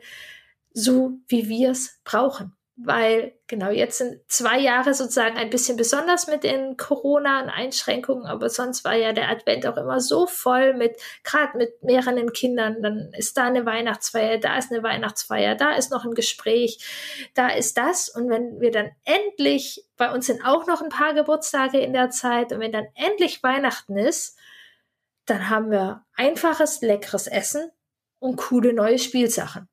[0.74, 2.57] so, wie wir es brauchen.
[2.80, 8.24] Weil genau jetzt sind zwei Jahre sozusagen ein bisschen besonders mit den Corona und Einschränkungen,
[8.24, 12.80] aber sonst war ja der Advent auch immer so voll mit, gerade mit mehreren Kindern,
[12.80, 16.78] dann ist da eine Weihnachtsfeier, da ist eine Weihnachtsfeier, da ist noch ein Gespräch,
[17.34, 18.08] da ist das.
[18.08, 22.10] Und wenn wir dann endlich, bei uns sind auch noch ein paar Geburtstage in der
[22.10, 24.38] Zeit, und wenn dann endlich Weihnachten ist,
[25.26, 27.72] dann haben wir einfaches, leckeres Essen
[28.20, 29.68] und coole neue Spielsachen.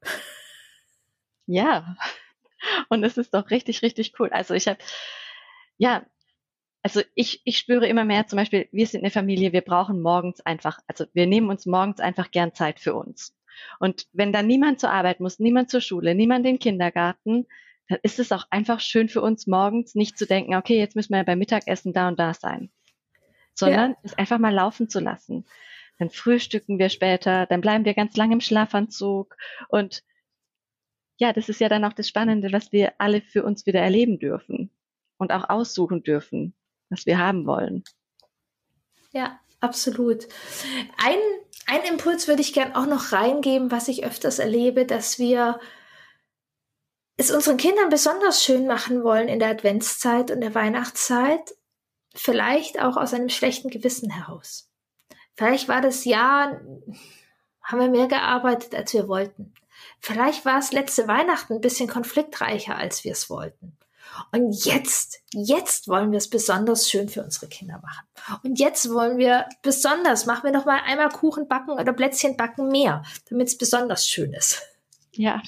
[1.45, 1.95] Ja,
[2.89, 4.29] und es ist doch richtig, richtig cool.
[4.29, 4.79] Also ich habe,
[5.77, 6.05] ja,
[6.81, 10.41] also ich, ich spüre immer mehr zum Beispiel, wir sind eine Familie, wir brauchen morgens
[10.41, 13.35] einfach, also wir nehmen uns morgens einfach gern Zeit für uns.
[13.79, 17.47] Und wenn dann niemand zur Arbeit muss, niemand zur Schule, niemand in den Kindergarten,
[17.87, 21.13] dann ist es auch einfach schön für uns morgens nicht zu denken, okay, jetzt müssen
[21.13, 22.69] wir beim Mittagessen da und da sein,
[23.53, 23.97] sondern ja.
[24.03, 25.45] es einfach mal laufen zu lassen.
[25.97, 29.35] Dann frühstücken wir später, dann bleiben wir ganz lange im Schlafanzug
[29.69, 30.03] und
[31.17, 34.19] ja, das ist ja dann auch das Spannende, was wir alle für uns wieder erleben
[34.19, 34.69] dürfen
[35.17, 36.53] und auch aussuchen dürfen,
[36.89, 37.83] was wir haben wollen.
[39.11, 40.27] Ja, absolut.
[40.97, 41.17] Ein,
[41.67, 45.59] ein Impuls würde ich gern auch noch reingeben, was ich öfters erlebe, dass wir
[47.17, 51.55] es unseren Kindern besonders schön machen wollen in der Adventszeit und der Weihnachtszeit,
[52.13, 54.69] vielleicht auch aus einem schlechten Gewissen heraus.
[55.35, 56.61] Vielleicht war das Jahr,
[57.61, 59.53] haben wir mehr gearbeitet, als wir wollten.
[60.05, 63.75] Vielleicht war es letzte Weihnachten ein bisschen konfliktreicher, als wir es wollten.
[64.31, 68.05] Und jetzt, jetzt wollen wir es besonders schön für unsere Kinder machen.
[68.43, 72.67] Und jetzt wollen wir besonders, machen wir noch mal einmal Kuchen backen oder Plätzchen backen
[72.67, 74.61] mehr, damit es besonders schön ist.
[75.13, 75.41] Ja.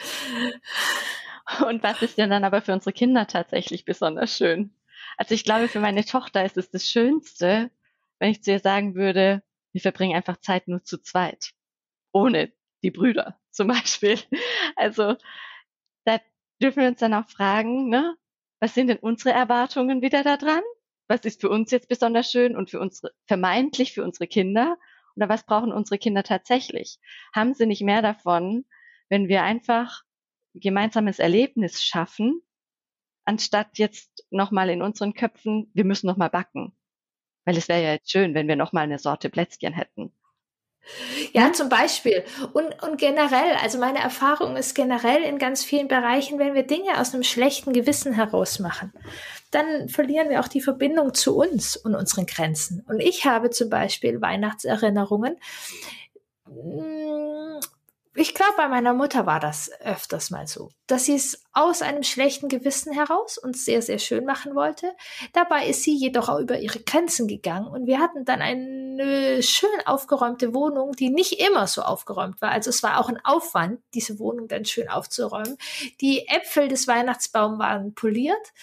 [1.64, 4.74] Und was ist denn dann aber für unsere Kinder tatsächlich besonders schön?
[5.18, 7.70] Also ich glaube, für meine Tochter ist es das Schönste,
[8.18, 11.52] wenn ich zu ihr sagen würde, wir verbringen einfach Zeit nur zu zweit.
[12.12, 14.20] Ohne die Brüder zum Beispiel.
[14.76, 15.16] Also
[16.06, 16.20] da
[16.62, 18.16] dürfen wir uns dann auch fragen, ne,
[18.60, 20.64] was sind denn unsere Erwartungen wieder da dran?
[21.10, 24.78] Was ist für uns jetzt besonders schön und für unsere, vermeintlich für unsere Kinder?
[25.16, 27.00] Oder was brauchen unsere Kinder tatsächlich?
[27.34, 28.66] Haben sie nicht mehr davon,
[29.10, 30.04] wenn wir einfach
[30.54, 32.42] gemeinsames Erlebnis schaffen
[33.28, 36.72] anstatt jetzt nochmal in unseren Köpfen, wir müssen nochmal backen.
[37.46, 40.14] Weil es wäre ja jetzt schön, wenn wir nochmal eine Sorte Plätzchen hätten.
[41.34, 42.24] Ja, zum Beispiel.
[42.54, 47.00] Und, und generell, also meine Erfahrung ist generell in ganz vielen Bereichen, wenn wir Dinge
[47.00, 48.94] aus einem schlechten Gewissen heraus machen,
[49.52, 52.84] dann verlieren wir auch die Verbindung zu uns und unseren Grenzen.
[52.88, 55.38] Und ich habe zum Beispiel Weihnachtserinnerungen,
[56.46, 56.97] hm,
[58.20, 62.02] ich glaube, bei meiner Mutter war das öfters mal so, dass sie es aus einem
[62.02, 64.96] schlechten Gewissen heraus uns sehr, sehr schön machen wollte.
[65.34, 69.70] Dabei ist sie jedoch auch über ihre Grenzen gegangen und wir hatten dann eine schön
[69.86, 72.50] aufgeräumte Wohnung, die nicht immer so aufgeräumt war.
[72.50, 75.58] Also es war auch ein Aufwand, diese Wohnung dann schön aufzuräumen.
[76.02, 78.54] Die Äpfel des Weihnachtsbaums waren poliert,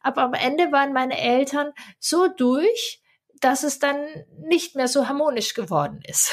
[0.00, 3.00] aber am Ende waren meine Eltern so durch,
[3.40, 3.96] dass es dann
[4.40, 6.32] nicht mehr so harmonisch geworden ist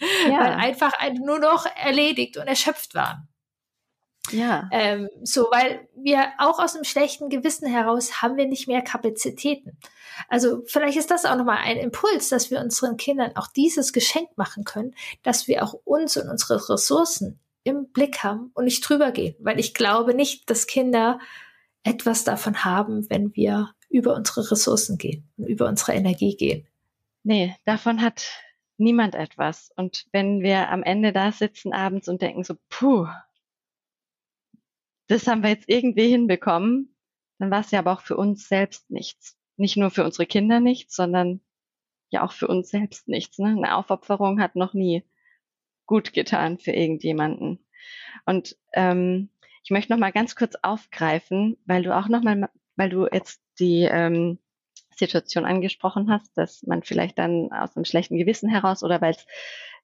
[0.00, 0.38] ja.
[0.38, 3.28] weil einfach nur noch erledigt und erschöpft waren.
[4.30, 4.68] Ja.
[4.70, 9.76] Ähm, so, weil wir auch aus einem schlechten Gewissen heraus haben wir nicht mehr Kapazitäten.
[10.28, 14.28] Also vielleicht ist das auch nochmal ein Impuls, dass wir unseren Kindern auch dieses Geschenk
[14.36, 19.10] machen können, dass wir auch uns und unsere Ressourcen im Blick haben und nicht drüber
[19.10, 19.34] gehen.
[19.40, 21.18] Weil ich glaube nicht, dass Kinder
[21.82, 26.66] etwas davon haben, wenn wir über unsere Ressourcen gehen und über unsere Energie gehen.
[27.24, 28.30] Nee, davon hat
[28.78, 29.70] niemand etwas.
[29.76, 33.06] Und wenn wir am Ende da sitzen abends und denken so, puh,
[35.08, 36.94] das haben wir jetzt irgendwie hinbekommen,
[37.38, 39.36] dann war es ja aber auch für uns selbst nichts.
[39.56, 41.40] Nicht nur für unsere Kinder nichts, sondern
[42.10, 43.38] ja auch für uns selbst nichts.
[43.38, 43.48] Ne?
[43.48, 45.02] Eine Aufopferung hat noch nie
[45.86, 47.66] gut getan für irgendjemanden.
[48.24, 49.30] Und ähm,
[49.64, 53.42] ich möchte noch mal ganz kurz aufgreifen, weil du auch noch mal, weil du jetzt
[53.58, 54.38] die ähm,
[54.96, 59.26] Situation angesprochen hast, dass man vielleicht dann aus einem schlechten Gewissen heraus oder weil es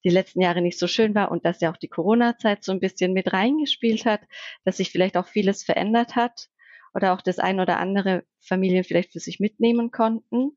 [0.04, 2.80] die letzten Jahre nicht so schön war und dass ja auch die Corona-Zeit so ein
[2.80, 4.20] bisschen mit reingespielt hat,
[4.64, 6.48] dass sich vielleicht auch vieles verändert hat
[6.94, 10.56] oder auch das ein oder andere Familien vielleicht für sich mitnehmen konnten.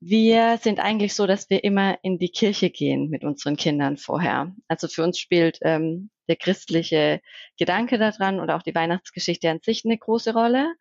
[0.00, 4.54] Wir sind eigentlich so, dass wir immer in die Kirche gehen mit unseren Kindern vorher.
[4.68, 7.20] Also für uns spielt ähm, der christliche
[7.58, 10.74] Gedanke daran und auch die Weihnachtsgeschichte an sich eine große Rolle.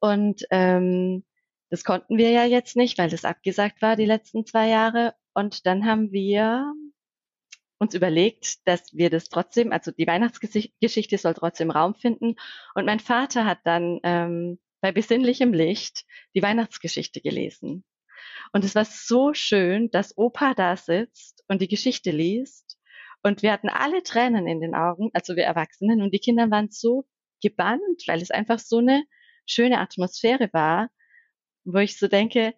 [0.00, 1.24] Und ähm,
[1.70, 5.14] das konnten wir ja jetzt nicht, weil das abgesagt war die letzten zwei Jahre.
[5.34, 6.72] Und dann haben wir
[7.78, 12.36] uns überlegt, dass wir das trotzdem, also die Weihnachtsgeschichte soll trotzdem Raum finden.
[12.74, 17.84] Und mein Vater hat dann ähm, bei besinnlichem Licht die Weihnachtsgeschichte gelesen.
[18.52, 22.78] Und es war so schön, dass Opa da sitzt und die Geschichte liest.
[23.22, 26.00] Und wir hatten alle Tränen in den Augen, also wir Erwachsenen.
[26.00, 27.06] Und die Kinder waren so
[27.42, 29.04] gebannt, weil es einfach so eine
[29.46, 30.88] schöne Atmosphäre war
[31.66, 32.54] wo ich so denke,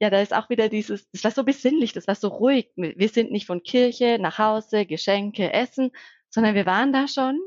[0.00, 2.70] ja, da ist auch wieder dieses, das war so besinnlich, das war so ruhig.
[2.76, 5.90] Wir sind nicht von Kirche nach Hause, Geschenke, Essen,
[6.30, 7.40] sondern wir waren da schon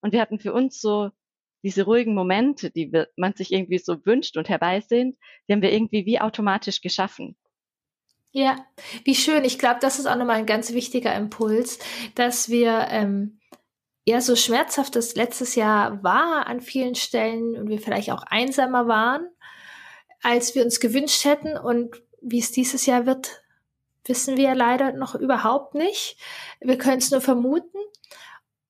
[0.00, 1.10] und wir hatten für uns so
[1.62, 5.16] diese ruhigen Momente, die man sich irgendwie so wünscht und herbeisehnt,
[5.46, 7.36] die haben wir irgendwie wie automatisch geschaffen.
[8.32, 8.56] Ja,
[9.04, 9.44] wie schön.
[9.44, 11.78] Ich glaube, das ist auch nochmal ein ganz wichtiger Impuls,
[12.14, 13.38] dass wir ähm,
[14.06, 18.88] ja so schmerzhaft das letztes Jahr war an vielen Stellen und wir vielleicht auch einsamer
[18.88, 19.28] waren
[20.22, 21.56] als wir uns gewünscht hätten.
[21.56, 23.42] Und wie es dieses Jahr wird,
[24.04, 26.16] wissen wir leider noch überhaupt nicht.
[26.60, 27.78] Wir können es nur vermuten.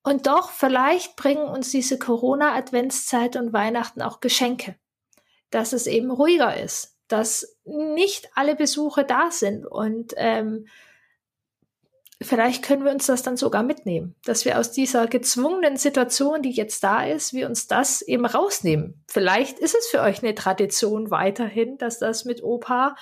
[0.03, 4.75] Und doch, vielleicht bringen uns diese Corona-Adventszeit und Weihnachten auch Geschenke.
[5.51, 10.67] Dass es eben ruhiger ist, dass nicht alle Besuche da sind und ähm,
[12.23, 16.51] vielleicht können wir uns das dann sogar mitnehmen, dass wir aus dieser gezwungenen Situation, die
[16.51, 19.03] jetzt da ist, wir uns das eben rausnehmen.
[19.09, 22.97] Vielleicht ist es für euch eine Tradition weiterhin, dass das mit Opa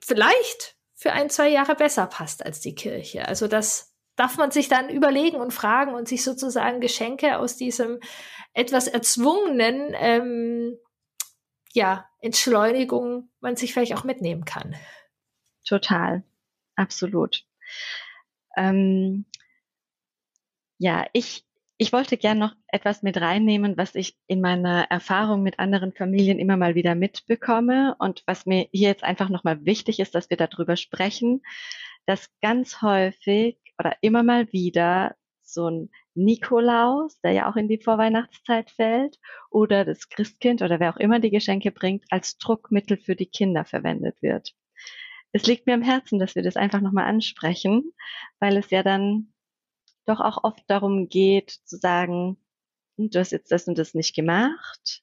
[0.00, 3.26] vielleicht für ein, zwei Jahre besser passt als die Kirche.
[3.26, 8.00] Also das darf man sich dann überlegen und fragen und sich sozusagen Geschenke aus diesem
[8.52, 10.76] etwas erzwungenen, ähm,
[11.72, 14.76] ja, Entschleunigung man sich vielleicht auch mitnehmen kann.
[15.64, 16.22] Total,
[16.74, 17.46] absolut.
[18.56, 19.26] Ähm,
[20.78, 21.44] ja, ich,
[21.76, 26.38] ich wollte gern noch etwas mit reinnehmen, was ich in meiner Erfahrung mit anderen Familien
[26.38, 30.36] immer mal wieder mitbekomme und was mir hier jetzt einfach nochmal wichtig ist, dass wir
[30.36, 31.42] darüber sprechen,
[32.06, 37.78] dass ganz häufig oder immer mal wieder so ein Nikolaus, der ja auch in die
[37.82, 39.18] Vorweihnachtszeit fällt,
[39.50, 43.64] oder das Christkind oder wer auch immer die Geschenke bringt, als Druckmittel für die Kinder
[43.64, 44.54] verwendet wird
[45.32, 47.92] es liegt mir am Herzen, dass wir das einfach nochmal ansprechen,
[48.38, 49.32] weil es ja dann
[50.06, 52.36] doch auch oft darum geht zu sagen,
[52.96, 55.02] hm, du hast jetzt das und das nicht gemacht.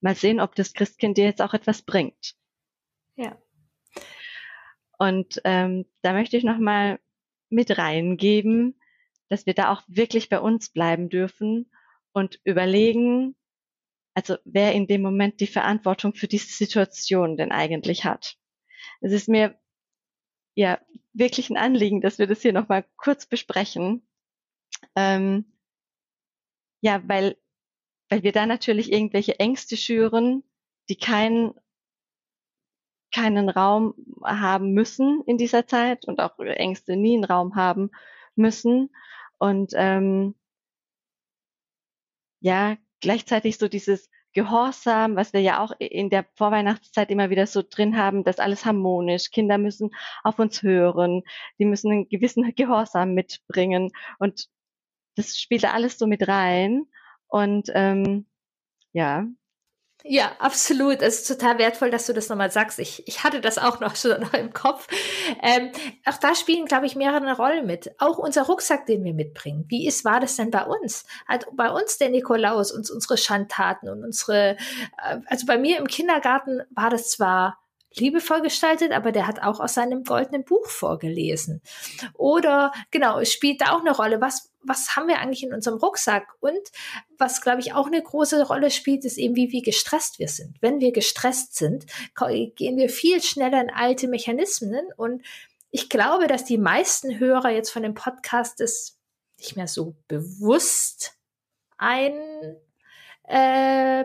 [0.00, 2.36] Mal sehen, ob das Christkind dir jetzt auch etwas bringt.
[3.16, 3.36] Ja.
[4.98, 6.98] Und ähm, da möchte ich nochmal
[7.50, 8.80] mit reingeben,
[9.28, 11.70] dass wir da auch wirklich bei uns bleiben dürfen
[12.12, 13.36] und überlegen,
[14.14, 18.38] also wer in dem Moment die Verantwortung für diese Situation denn eigentlich hat.
[19.00, 19.58] Es ist mir
[20.54, 20.80] ja
[21.12, 24.06] wirklich ein Anliegen, dass wir das hier nochmal kurz besprechen.
[24.96, 25.52] Ähm,
[26.80, 27.36] ja, weil,
[28.08, 30.44] weil wir da natürlich irgendwelche Ängste schüren,
[30.88, 31.54] die keinen
[33.12, 37.90] keinen Raum haben müssen in dieser Zeit und auch Ängste nie einen Raum haben
[38.34, 38.90] müssen.
[39.38, 40.34] Und ähm,
[42.40, 47.62] ja, gleichzeitig so dieses Gehorsam, was wir ja auch in der Vorweihnachtszeit immer wieder so
[47.68, 49.30] drin haben, dass alles harmonisch.
[49.30, 49.90] Kinder müssen
[50.22, 51.22] auf uns hören,
[51.58, 54.48] die müssen einen gewissen Gehorsam mitbringen und
[55.16, 56.84] das spielt alles so mit rein.
[57.26, 58.26] Und ähm,
[58.92, 59.26] ja,
[60.04, 61.02] ja, absolut.
[61.02, 62.78] Es ist total wertvoll, dass du das nochmal sagst.
[62.78, 64.86] Ich, ich hatte das auch noch so noch im Kopf.
[65.42, 65.70] Ähm,
[66.04, 67.90] auch da spielen, glaube ich, mehrere Rollen mit.
[67.98, 69.64] Auch unser Rucksack, den wir mitbringen.
[69.68, 71.04] Wie ist, war das denn bei uns?
[71.26, 74.56] Hat bei uns der Nikolaus uns unsere Schandtaten und unsere,
[75.02, 77.58] äh, also bei mir im Kindergarten war das zwar
[77.94, 81.62] liebevoll gestaltet, aber der hat auch aus seinem goldenen Buch vorgelesen.
[82.14, 84.20] Oder genau, es spielt da auch eine Rolle.
[84.20, 86.34] Was, was haben wir eigentlich in unserem Rucksack?
[86.40, 86.60] Und
[87.16, 90.56] was, glaube ich, auch eine große Rolle spielt, ist eben, wie, wie gestresst wir sind.
[90.60, 94.86] Wenn wir gestresst sind, gehen wir viel schneller in alte Mechanismen.
[94.96, 95.22] Und
[95.70, 98.98] ich glaube, dass die meisten Hörer jetzt von dem Podcast das
[99.38, 101.14] nicht mehr so bewusst
[101.76, 102.56] einbauen.
[103.24, 104.04] Äh,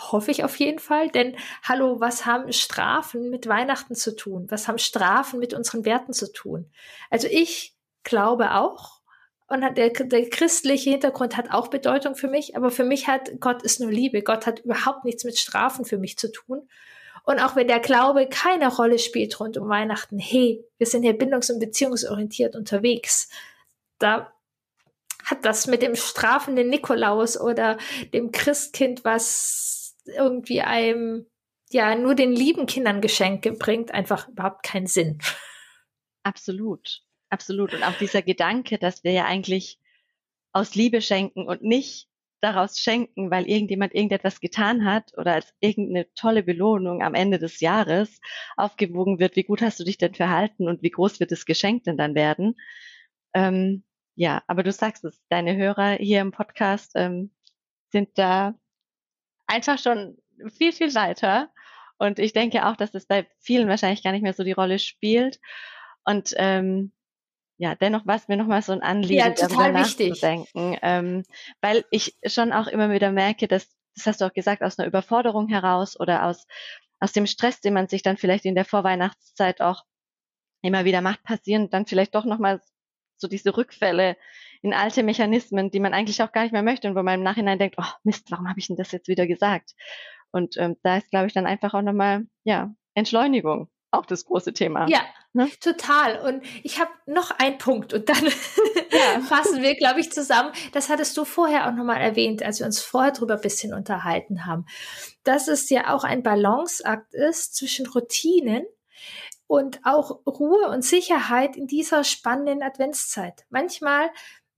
[0.00, 1.08] Hoffe ich auf jeden Fall.
[1.10, 4.46] Denn hallo, was haben Strafen mit Weihnachten zu tun?
[4.50, 6.70] Was haben Strafen mit unseren Werten zu tun?
[7.10, 9.00] Also ich glaube auch,
[9.46, 13.62] und der, der christliche Hintergrund hat auch Bedeutung für mich, aber für mich hat Gott
[13.62, 14.22] ist nur Liebe.
[14.22, 16.68] Gott hat überhaupt nichts mit Strafen für mich zu tun.
[17.24, 21.18] Und auch wenn der Glaube keine Rolle spielt rund um Weihnachten, hey, wir sind hier
[21.18, 23.28] bindungs- und beziehungsorientiert unterwegs.
[23.98, 24.32] Da
[25.24, 27.76] hat das mit dem strafenden Nikolaus oder
[28.14, 31.26] dem Christkind, was irgendwie einem
[31.70, 35.18] ja nur den lieben Kindern Geschenke bringt, einfach überhaupt keinen Sinn.
[36.22, 37.72] Absolut, absolut.
[37.72, 39.78] Und auch dieser Gedanke, dass wir ja eigentlich
[40.52, 42.08] aus Liebe schenken und nicht
[42.40, 47.60] daraus schenken, weil irgendjemand irgendetwas getan hat oder als irgendeine tolle Belohnung am Ende des
[47.60, 48.20] Jahres
[48.56, 51.84] aufgewogen wird, wie gut hast du dich denn verhalten und wie groß wird das Geschenk
[51.84, 52.56] denn dann werden.
[53.34, 53.84] Ähm,
[54.14, 57.30] ja, aber du sagst es, deine Hörer hier im Podcast ähm,
[57.92, 58.54] sind da
[59.50, 60.16] einfach schon
[60.56, 61.50] viel, viel weiter.
[61.98, 64.78] Und ich denke auch, dass es bei vielen wahrscheinlich gar nicht mehr so die Rolle
[64.78, 65.38] spielt.
[66.04, 66.92] Und ähm,
[67.58, 70.78] ja, dennoch war es mir nochmal so ein Anliegen, ja, darüber nachzudenken.
[70.80, 71.24] Ähm,
[71.60, 74.88] weil ich schon auch immer wieder merke, dass, das hast du auch gesagt, aus einer
[74.88, 76.46] Überforderung heraus oder aus,
[77.00, 79.84] aus dem Stress, den man sich dann vielleicht in der Vorweihnachtszeit auch
[80.62, 82.62] immer wieder macht, passieren dann vielleicht doch nochmal
[83.16, 84.16] so diese Rückfälle
[84.62, 87.22] in alte Mechanismen, die man eigentlich auch gar nicht mehr möchte und wo man im
[87.24, 89.74] Nachhinein denkt, oh Mist, warum habe ich denn das jetzt wieder gesagt?
[90.32, 94.52] Und ähm, da ist, glaube ich, dann einfach auch nochmal, ja, Entschleunigung auch das große
[94.52, 94.86] Thema.
[94.88, 95.00] Ja,
[95.32, 95.48] ne?
[95.60, 96.20] total.
[96.20, 98.24] Und ich habe noch einen Punkt und dann
[98.90, 99.20] ja.
[99.20, 100.52] fassen wir, glaube ich, zusammen.
[100.72, 104.46] Das hattest du vorher auch nochmal erwähnt, als wir uns vorher drüber ein bisschen unterhalten
[104.46, 104.66] haben,
[105.24, 108.64] dass es ja auch ein Balanceakt ist zwischen Routinen
[109.46, 113.44] und auch Ruhe und Sicherheit in dieser spannenden Adventszeit.
[113.50, 114.10] Manchmal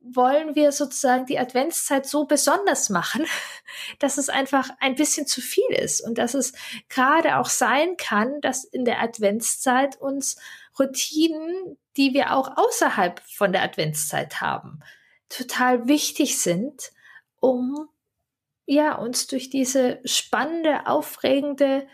[0.05, 3.27] wollen wir sozusagen die Adventszeit so besonders machen,
[3.99, 6.53] dass es einfach ein bisschen zu viel ist und dass es
[6.89, 10.37] gerade auch sein kann, dass in der Adventszeit uns
[10.79, 14.81] Routinen, die wir auch außerhalb von der Adventszeit haben,
[15.29, 16.93] total wichtig sind,
[17.41, 17.89] um
[18.67, 21.87] ja uns durch diese spannende, aufregende,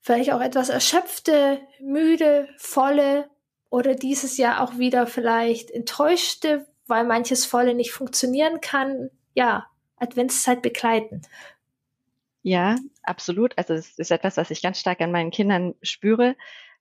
[0.00, 3.30] vielleicht auch etwas erschöpfte, müde, volle
[3.68, 10.62] oder dieses Jahr auch wieder vielleicht enttäuschte weil manches Volle nicht funktionieren kann, ja, Adventszeit
[10.62, 11.22] begleiten.
[12.42, 13.56] Ja, absolut.
[13.56, 16.36] Also es ist etwas, was ich ganz stark an meinen Kindern spüre,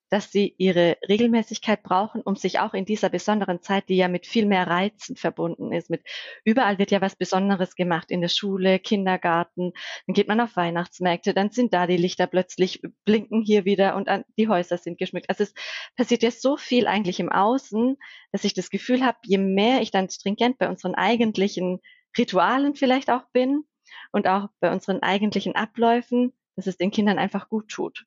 [0.09, 4.25] dass sie ihre Regelmäßigkeit brauchen, um sich auch in dieser besonderen Zeit, die ja mit
[4.25, 6.03] viel mehr Reizen verbunden ist, mit
[6.43, 9.73] überall wird ja was Besonderes gemacht, in der Schule, Kindergarten,
[10.07, 14.09] dann geht man auf Weihnachtsmärkte, dann sind da die Lichter plötzlich, blinken hier wieder und
[14.37, 15.29] die Häuser sind geschmückt.
[15.29, 15.53] Also es
[15.95, 17.97] passiert ja so viel eigentlich im Außen,
[18.31, 21.79] dass ich das Gefühl habe, je mehr ich dann stringent bei unseren eigentlichen
[22.17, 23.63] Ritualen vielleicht auch bin
[24.11, 28.05] und auch bei unseren eigentlichen Abläufen, dass es den Kindern einfach gut tut.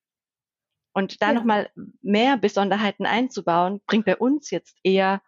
[0.93, 1.35] Und da ja.
[1.35, 1.71] nochmal
[2.03, 5.23] mehr Besonderheiten einzubauen, bringt bei uns jetzt eher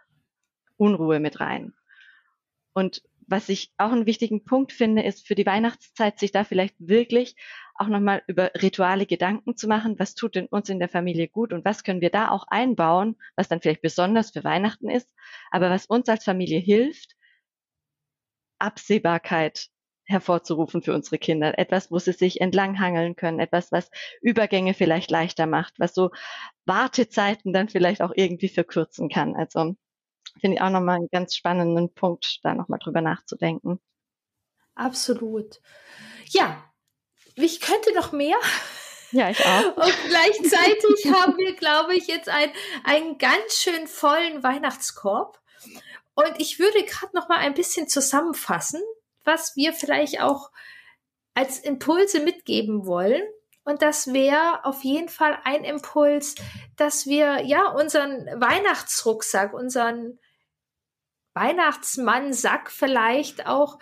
[0.77, 1.75] Unruhe mit rein.
[2.75, 6.75] Und was ich auch einen wichtigen Punkt finde, ist für die Weihnachtszeit, sich da vielleicht
[6.79, 7.37] wirklich
[7.75, 9.99] auch nochmal über Rituale Gedanken zu machen.
[9.99, 13.17] Was tut denn uns in der Familie gut und was können wir da auch einbauen,
[13.37, 15.11] was dann vielleicht besonders für Weihnachten ist,
[15.51, 17.17] aber was uns als Familie hilft,
[18.59, 19.69] Absehbarkeit
[20.05, 21.59] hervorzurufen für unsere Kinder.
[21.59, 23.91] Etwas, wo sie sich entlanghangeln können, etwas, was
[24.21, 26.11] Übergänge vielleicht leichter macht, was so
[26.67, 29.35] Wartezeiten dann vielleicht auch irgendwie verkürzen kann.
[29.35, 29.75] Also
[30.41, 33.81] finde ich auch nochmal einen ganz spannenden Punkt, da nochmal drüber nachzudenken.
[34.75, 35.61] Absolut.
[36.27, 36.65] Ja,
[37.37, 38.37] ich könnte noch mehr.
[39.13, 39.77] Ja, ich auch.
[39.77, 42.51] Und gleichzeitig haben wir, glaube ich, jetzt ein,
[42.83, 45.41] einen ganz schön vollen Weihnachtskorb.
[46.15, 48.83] Und ich würde gerade noch mal ein bisschen zusammenfassen,
[49.25, 50.51] was wir vielleicht auch
[51.35, 53.23] als Impulse mitgeben wollen.
[53.65, 56.35] Und das wäre auf jeden Fall ein Impuls,
[56.77, 60.19] dass wir ja unseren Weihnachtsrucksack, unseren
[61.35, 63.79] Weihnachtsmann-Sack vielleicht auch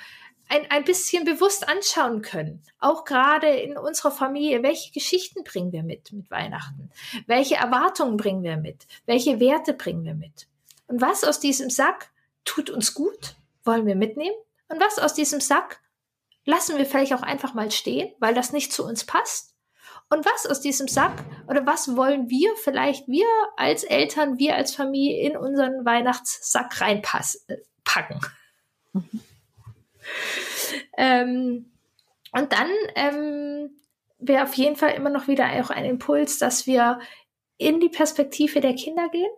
[0.48, 2.62] ein, ein bisschen bewusst anschauen können.
[2.78, 4.62] Auch gerade in unserer Familie.
[4.62, 6.90] Welche Geschichten bringen wir mit mit Weihnachten?
[7.26, 8.86] Welche Erwartungen bringen wir mit?
[9.06, 10.48] Welche Werte bringen wir mit?
[10.86, 12.10] Und was aus diesem Sack
[12.44, 13.36] tut uns gut?
[13.64, 14.36] Wollen wir mitnehmen?
[14.72, 15.80] Und was aus diesem Sack
[16.46, 19.54] lassen wir vielleicht auch einfach mal stehen, weil das nicht zu uns passt?
[20.08, 24.74] Und was aus diesem Sack oder was wollen wir vielleicht, wir als Eltern, wir als
[24.74, 28.20] Familie in unseren Weihnachtssack reinpacken?
[28.92, 29.20] Mhm.
[30.96, 31.72] Ähm,
[32.32, 33.70] und dann ähm,
[34.18, 36.98] wäre auf jeden Fall immer noch wieder auch ein Impuls, dass wir
[37.58, 39.30] in die Perspektive der Kinder gehen,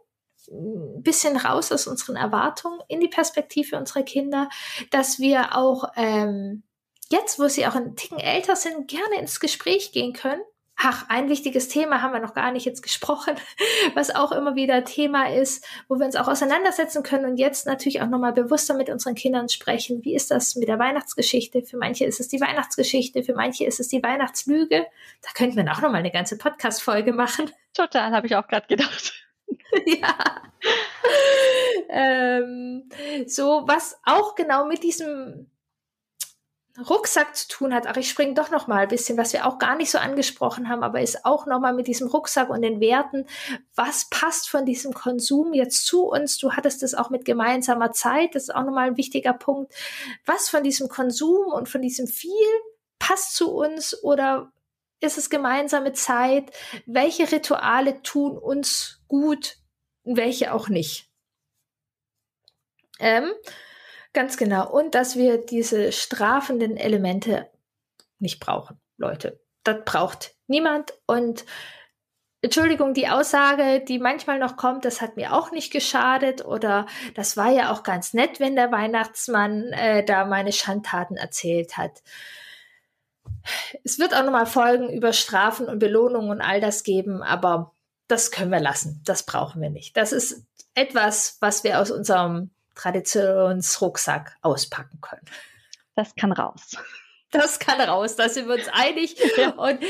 [0.49, 4.49] ein bisschen raus aus unseren Erwartungen, in die Perspektive unserer Kinder,
[4.91, 6.63] dass wir auch ähm,
[7.11, 10.43] jetzt, wo sie auch ein Ticken älter sind, gerne ins Gespräch gehen können
[10.77, 13.37] Ach, ein wichtiges Thema haben wir noch gar nicht jetzt gesprochen,
[13.95, 18.03] was auch immer wieder Thema ist, wo wir uns auch auseinandersetzen können und jetzt natürlich
[18.03, 20.05] auch nochmal bewusster mit unseren Kindern sprechen.
[20.05, 21.63] Wie ist das mit der Weihnachtsgeschichte?
[21.63, 24.87] Für manche ist es die Weihnachtsgeschichte, für manche ist es die Weihnachtslüge.
[25.23, 27.51] Da könnten wir auch nochmal eine ganze Podcast-Folge machen.
[27.73, 29.24] Total, habe ich auch gerade gedacht.
[29.87, 30.43] ja.
[31.89, 32.89] ähm,
[33.27, 35.51] so, was auch genau mit diesem
[36.79, 37.87] Rucksack zu tun hat.
[37.87, 40.69] Ach, ich springe doch noch mal ein bisschen, was wir auch gar nicht so angesprochen
[40.69, 43.27] haben, aber ist auch noch mal mit diesem Rucksack und den Werten.
[43.77, 46.37] Was passt von diesem Konsum jetzt zu uns?
[46.39, 48.35] Du hattest es auch mit gemeinsamer Zeit.
[48.35, 49.73] Das ist auch noch mal ein wichtiger Punkt.
[50.27, 52.33] Was von diesem Konsum und von diesem viel
[52.99, 54.51] passt zu uns oder
[55.01, 56.51] ist es gemeinsame Zeit?
[56.87, 59.57] Welche Rituale tun uns gut?
[60.05, 61.11] Welche auch nicht?
[63.01, 63.33] Ähm,
[64.15, 64.71] Ganz genau.
[64.71, 67.51] Und dass wir diese strafenden Elemente
[68.21, 69.41] nicht brauchen, Leute.
[69.65, 70.95] Das braucht niemand.
[71.07, 71.45] Und
[72.41, 77.37] Entschuldigung, die Aussage, die manchmal noch kommt, das hat mir auch nicht geschadet oder das
[77.37, 82.03] war ja auch ganz nett, wenn der Weihnachtsmann äh, da meine Schandtaten erzählt hat.
[83.83, 87.73] Es wird auch nochmal Folgen über Strafen und Belohnungen und all das geben, aber
[88.09, 89.03] das können wir lassen.
[89.05, 89.97] Das brauchen wir nicht.
[89.97, 90.45] Das ist
[90.75, 95.25] etwas, was wir aus unserem Traditionsrucksack auspacken können.
[95.95, 96.77] Das kann raus.
[97.31, 99.17] Das kann raus, da sind wir uns einig.
[99.37, 99.51] Ja.
[99.51, 99.81] Und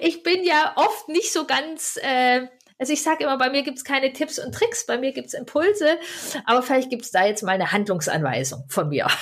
[0.00, 2.46] ich bin ja oft nicht so ganz, äh,
[2.78, 5.28] also ich sage immer, bei mir gibt es keine Tipps und Tricks, bei mir gibt
[5.28, 5.98] es Impulse,
[6.46, 9.06] aber vielleicht gibt es da jetzt mal eine Handlungsanweisung von mir.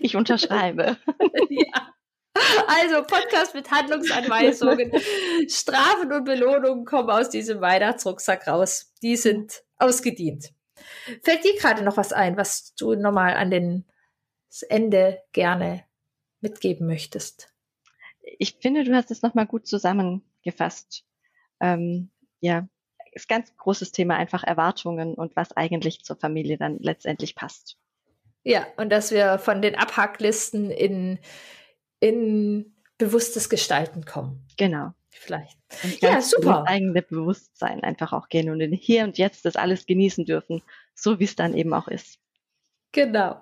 [0.00, 0.96] Ich unterschreibe.
[1.48, 1.92] ja.
[2.34, 4.92] Also Podcast mit Handlungsanweisungen.
[5.48, 8.92] Strafen und Belohnungen kommen aus diesem Weihnachtsrucksack raus.
[9.02, 10.52] Die sind ausgedient.
[11.22, 13.84] Fällt dir gerade noch was ein, was du nochmal an den
[14.48, 15.84] das Ende gerne
[16.40, 17.48] mitgeben möchtest?
[18.38, 21.04] Ich finde, du hast es nochmal gut zusammengefasst.
[21.60, 22.10] Ähm,
[22.40, 22.68] ja,
[23.12, 27.76] ist ganz großes Thema einfach Erwartungen und was eigentlich zur Familie dann letztendlich passt.
[28.44, 31.18] Ja, und dass wir von den Abhacklisten in,
[32.02, 34.46] in bewusstes Gestalten kommen.
[34.58, 34.92] Genau
[35.22, 35.58] vielleicht.
[36.00, 36.64] ja, super.
[36.66, 40.62] eigene Bewusstsein einfach auch gehen und in hier und jetzt das alles genießen dürfen,
[40.94, 42.18] so wie es dann eben auch ist.
[42.92, 43.40] Genau.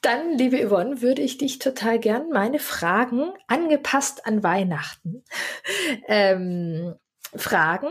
[0.00, 5.24] Dann, liebe Yvonne, würde ich dich total gern meine Fragen angepasst an Weihnachten
[6.08, 6.94] ähm,
[7.36, 7.88] fragen.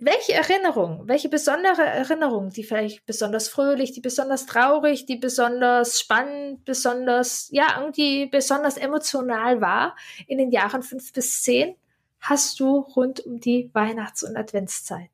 [0.00, 6.64] Welche Erinnerung, welche besondere Erinnerung, die vielleicht besonders fröhlich, die besonders traurig, die besonders spannend,
[6.64, 9.96] besonders, ja, irgendwie besonders emotional war
[10.26, 11.74] in den Jahren fünf bis zehn,
[12.20, 15.10] hast du rund um die Weihnachts- und Adventszeit?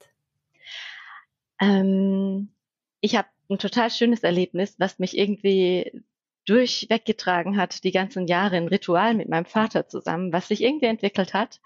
[1.60, 2.52] Ähm,
[3.00, 6.02] ich habe ein total schönes Erlebnis, was mich irgendwie
[6.46, 11.34] durchweggetragen hat, die ganzen Jahre ein Ritual mit meinem Vater zusammen, was sich irgendwie entwickelt
[11.34, 11.60] hat,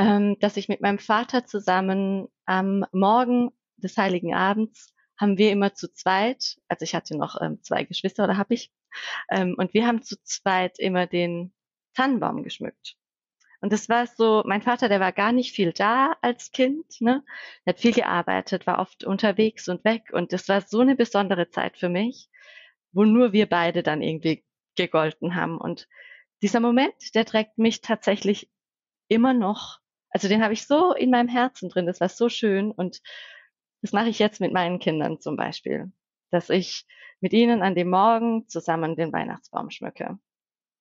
[0.00, 5.74] ähm, dass ich mit meinem Vater zusammen am Morgen des Heiligen Abends haben wir immer
[5.74, 8.72] zu zweit, also ich hatte noch ähm, zwei Geschwister oder habe ich,
[9.30, 11.52] ähm, und wir haben zu zweit immer den
[11.94, 12.96] Tannenbaum geschmückt.
[13.60, 17.22] Und das war so, mein Vater, der war gar nicht viel da als Kind, ne?
[17.66, 20.04] Er hat viel gearbeitet, war oft unterwegs und weg.
[20.12, 22.30] Und das war so eine besondere Zeit für mich,
[22.92, 24.46] wo nur wir beide dann irgendwie
[24.76, 25.58] gegolten haben.
[25.58, 25.88] Und
[26.40, 28.48] dieser Moment, der trägt mich tatsächlich
[29.08, 29.79] immer noch,
[30.10, 33.00] also den habe ich so in meinem Herzen drin, das war so schön und
[33.82, 35.92] das mache ich jetzt mit meinen Kindern zum Beispiel,
[36.30, 36.86] dass ich
[37.20, 40.18] mit ihnen an dem Morgen zusammen den Weihnachtsbaum schmücke.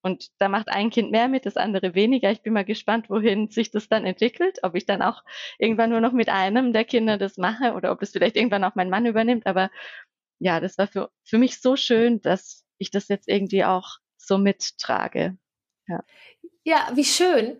[0.02, 2.32] Und da macht ein Kind mehr mit, das andere weniger.
[2.32, 5.24] Ich bin mal gespannt, wohin sich das dann entwickelt, ob ich dann auch
[5.58, 8.76] irgendwann nur noch mit einem der Kinder das mache oder ob das vielleicht irgendwann auch
[8.76, 9.46] mein Mann übernimmt.
[9.46, 9.70] Aber
[10.40, 14.38] ja, das war für, für mich so schön, dass ich das jetzt irgendwie auch so
[14.38, 15.38] mittrage.
[15.90, 16.04] Ja.
[16.64, 17.58] Ja, wie schön.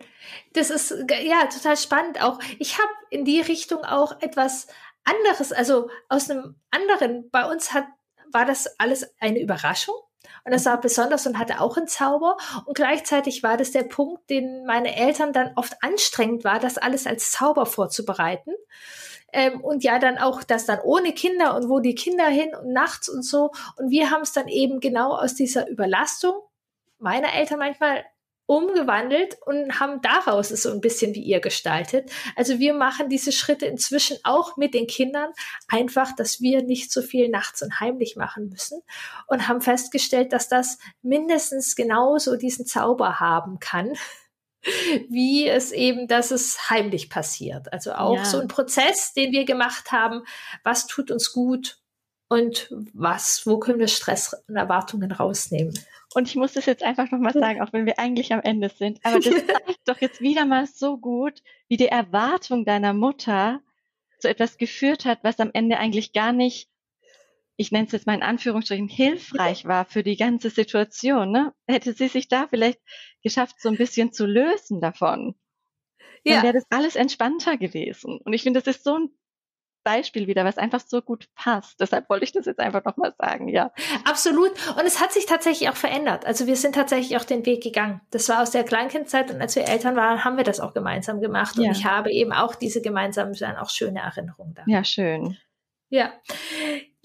[0.52, 2.38] Das ist ja total spannend auch.
[2.58, 4.68] Ich habe in die Richtung auch etwas
[5.04, 7.28] anderes, also aus einem anderen.
[7.30, 7.86] Bei uns hat
[8.32, 9.94] war das alles eine Überraschung.
[10.44, 10.82] Und das war mhm.
[10.82, 12.36] besonders und hatte auch einen Zauber.
[12.64, 17.06] Und gleichzeitig war das der Punkt, den meine Eltern dann oft anstrengend war, das alles
[17.06, 18.52] als Zauber vorzubereiten.
[19.32, 22.72] Ähm, und ja, dann auch das dann ohne Kinder und wo die Kinder hin und
[22.72, 23.52] nachts und so.
[23.76, 26.34] Und wir haben es dann eben genau aus dieser Überlastung
[26.98, 28.04] meiner Eltern manchmal
[28.50, 32.10] umgewandelt und haben daraus es so ein bisschen wie ihr gestaltet.
[32.34, 35.30] Also wir machen diese Schritte inzwischen auch mit den Kindern,
[35.68, 38.82] einfach, dass wir nicht so viel nachts und heimlich machen müssen
[39.28, 43.92] und haben festgestellt, dass das mindestens genauso diesen Zauber haben kann,
[45.08, 47.72] wie es eben, dass es heimlich passiert.
[47.72, 48.24] Also auch ja.
[48.24, 50.24] so ein Prozess, den wir gemacht haben,
[50.64, 51.78] was tut uns gut
[52.30, 55.74] und was, wo können wir Stress und Erwartungen rausnehmen.
[56.14, 59.00] Und ich muss das jetzt einfach nochmal sagen, auch wenn wir eigentlich am Ende sind.
[59.02, 63.60] Aber das zeigt doch jetzt wieder mal so gut, wie die Erwartung deiner Mutter
[64.20, 66.68] zu etwas geführt hat, was am Ende eigentlich gar nicht,
[67.56, 71.32] ich nenne es jetzt mal in Anführungsstrichen, hilfreich war für die ganze Situation.
[71.32, 71.52] Ne?
[71.66, 72.78] Hätte sie sich da vielleicht
[73.24, 75.34] geschafft, so ein bisschen zu lösen davon,
[76.24, 76.42] dann ja.
[76.44, 78.18] wäre das alles entspannter gewesen.
[78.18, 79.10] Und ich finde, das ist so ein
[79.82, 81.80] Beispiel wieder, was einfach so gut passt.
[81.80, 83.72] Deshalb wollte ich das jetzt einfach nochmal sagen, ja.
[84.04, 84.52] Absolut.
[84.76, 86.26] Und es hat sich tatsächlich auch verändert.
[86.26, 88.00] Also wir sind tatsächlich auch den Weg gegangen.
[88.10, 91.20] Das war aus der Kleinkindzeit und als wir Eltern waren, haben wir das auch gemeinsam
[91.20, 91.56] gemacht.
[91.58, 91.72] Und ja.
[91.72, 94.62] ich habe eben auch diese gemeinsamen, dann auch schöne Erinnerungen da.
[94.66, 95.36] Ja, schön.
[95.88, 96.12] Ja.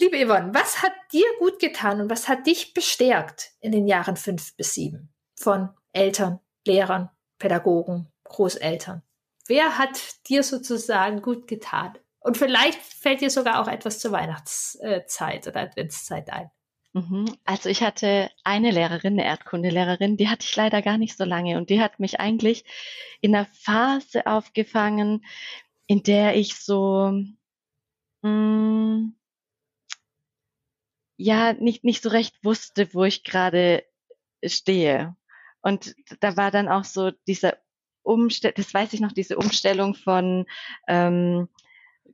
[0.00, 4.16] Liebe Yvonne, was hat dir gut getan und was hat dich bestärkt in den Jahren
[4.16, 9.02] fünf bis sieben von Eltern, Lehrern, Pädagogen, Großeltern?
[9.48, 11.98] Wer hat dir sozusagen gut getan?
[12.26, 16.50] Und vielleicht fällt dir sogar auch etwas zur Weihnachtszeit oder Adventszeit ein.
[16.92, 17.36] Mhm.
[17.44, 21.56] Also ich hatte eine Lehrerin, eine Erdkundelehrerin, die hatte ich leider gar nicht so lange
[21.56, 22.64] und die hat mich eigentlich
[23.20, 25.24] in einer Phase aufgefangen,
[25.86, 27.12] in der ich so
[28.22, 29.16] mh, mm,
[31.18, 33.84] ja nicht nicht so recht wusste, wo ich gerade
[34.44, 35.14] stehe.
[35.62, 37.56] Und da war dann auch so dieser
[38.02, 40.46] Umstell, das weiß ich noch, diese Umstellung von
[40.88, 41.48] ähm,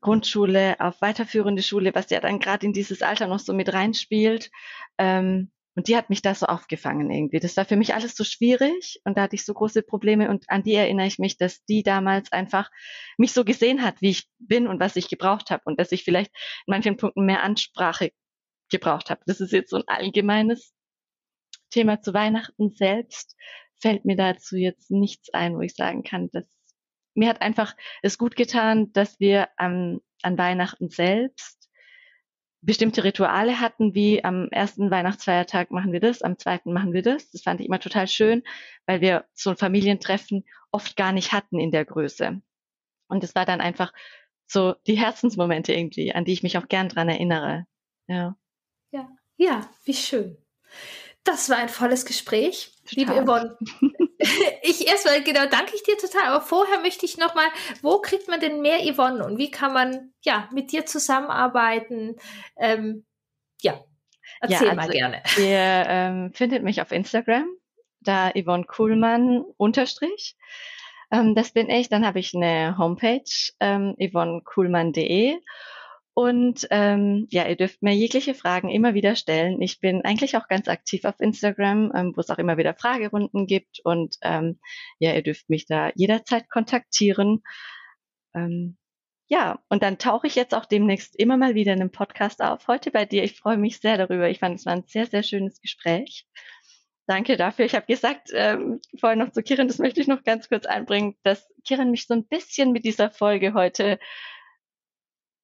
[0.02, 4.50] Grundschule auf weiterführende Schule, was ja dann gerade in dieses Alter noch so mit reinspielt.
[4.98, 7.40] Ähm, und die hat mich da so aufgefangen irgendwie.
[7.40, 10.44] Das war für mich alles so schwierig und da hatte ich so große Probleme und
[10.48, 12.70] an die erinnere ich mich, dass die damals einfach
[13.16, 16.04] mich so gesehen hat, wie ich bin und was ich gebraucht habe und dass ich
[16.04, 16.30] vielleicht
[16.66, 18.10] in manchen Punkten mehr Ansprache
[18.70, 19.22] gebraucht habe.
[19.24, 20.74] Das ist jetzt so ein allgemeines
[21.70, 23.34] Thema zu Weihnachten selbst.
[23.80, 26.44] Fällt mir dazu jetzt nichts ein, wo ich sagen kann, dass
[27.14, 31.62] mir hat einfach es gut getan, dass wir am, an Weihnachten selbst
[32.62, 37.30] bestimmte Rituale hatten, wie am ersten Weihnachtsfeiertag machen wir das, am zweiten machen wir das.
[37.32, 38.44] Das fand ich immer total schön,
[38.86, 42.40] weil wir so ein Familientreffen oft gar nicht hatten in der Größe.
[43.08, 43.92] Und es war dann einfach
[44.46, 47.66] so die Herzensmomente irgendwie, an die ich mich auch gern dran erinnere.
[48.06, 48.36] Ja.
[48.92, 50.36] Ja, ja, wie schön.
[51.24, 52.72] Das war ein volles Gespräch.
[52.84, 52.96] Total.
[52.96, 53.58] Liebe Yvonne,
[54.62, 56.24] ich erstmal, genau, danke ich dir total.
[56.28, 57.46] Aber vorher möchte ich nochmal,
[57.82, 62.16] wo kriegt man denn mehr Yvonne und wie kann man ja mit dir zusammenarbeiten?
[62.56, 63.04] Ähm,
[63.60, 63.84] ja,
[64.40, 65.22] erzähl ja, also mal gerne.
[65.38, 67.46] Ihr ähm, findet mich auf Instagram,
[68.00, 70.36] da Yvonne Kuhlmann unterstrich.
[71.10, 71.88] Ähm, das bin ich.
[71.88, 73.22] Dann habe ich eine Homepage,
[73.60, 75.38] ähm, yvonnekuhlmann.de
[76.14, 79.62] und ähm, ja, ihr dürft mir jegliche Fragen immer wieder stellen.
[79.62, 83.46] Ich bin eigentlich auch ganz aktiv auf Instagram, ähm, wo es auch immer wieder Fragerunden
[83.46, 83.80] gibt.
[83.82, 84.60] Und ähm,
[84.98, 87.42] ja, ihr dürft mich da jederzeit kontaktieren.
[88.34, 88.76] Ähm,
[89.28, 92.68] ja, und dann tauche ich jetzt auch demnächst immer mal wieder in einem Podcast auf.
[92.68, 93.24] Heute bei dir.
[93.24, 94.28] Ich freue mich sehr darüber.
[94.28, 96.26] Ich fand es war ein sehr, sehr schönes Gespräch.
[97.06, 97.64] Danke dafür.
[97.64, 101.16] Ich habe gesagt, ähm, vorher noch zu Kiran, das möchte ich noch ganz kurz einbringen,
[101.22, 103.98] dass Kiran mich so ein bisschen mit dieser Folge heute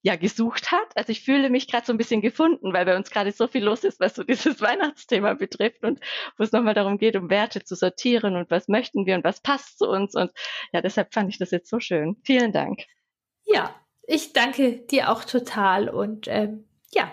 [0.02, 0.96] ja gesucht hat.
[0.96, 3.64] Also ich fühle mich gerade so ein bisschen gefunden, weil bei uns gerade so viel
[3.64, 6.00] los ist, was so dieses Weihnachtsthema betrifft und
[6.36, 9.40] wo es nochmal darum geht, um Werte zu sortieren und was möchten wir und was
[9.40, 10.14] passt zu uns.
[10.14, 10.30] Und
[10.72, 12.16] ja, deshalb fand ich das jetzt so schön.
[12.24, 12.84] Vielen Dank.
[13.44, 17.10] Ja, ich danke dir auch total und ähm, ja,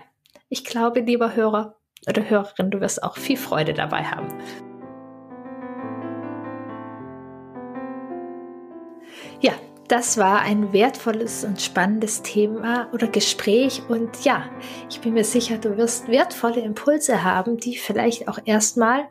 [0.49, 4.27] ich glaube, lieber Hörer, oder Hörerin, du wirst auch viel Freude dabei haben.
[9.41, 9.53] Ja,
[9.87, 14.49] das war ein wertvolles und spannendes Thema oder Gespräch und ja,
[14.89, 19.07] ich bin mir sicher, du wirst wertvolle Impulse haben, die vielleicht auch erstmal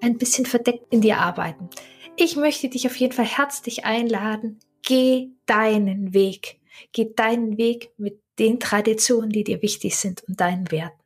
[0.00, 1.68] ein bisschen verdeckt in dir arbeiten.
[2.16, 6.60] Ich möchte dich auf jeden Fall herzlich einladen, geh deinen Weg.
[6.92, 11.00] Geh deinen Weg mit den Traditionen, die dir wichtig sind und deinen Werten.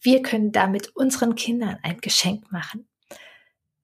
[0.00, 2.88] Wir können damit unseren Kindern ein Geschenk machen,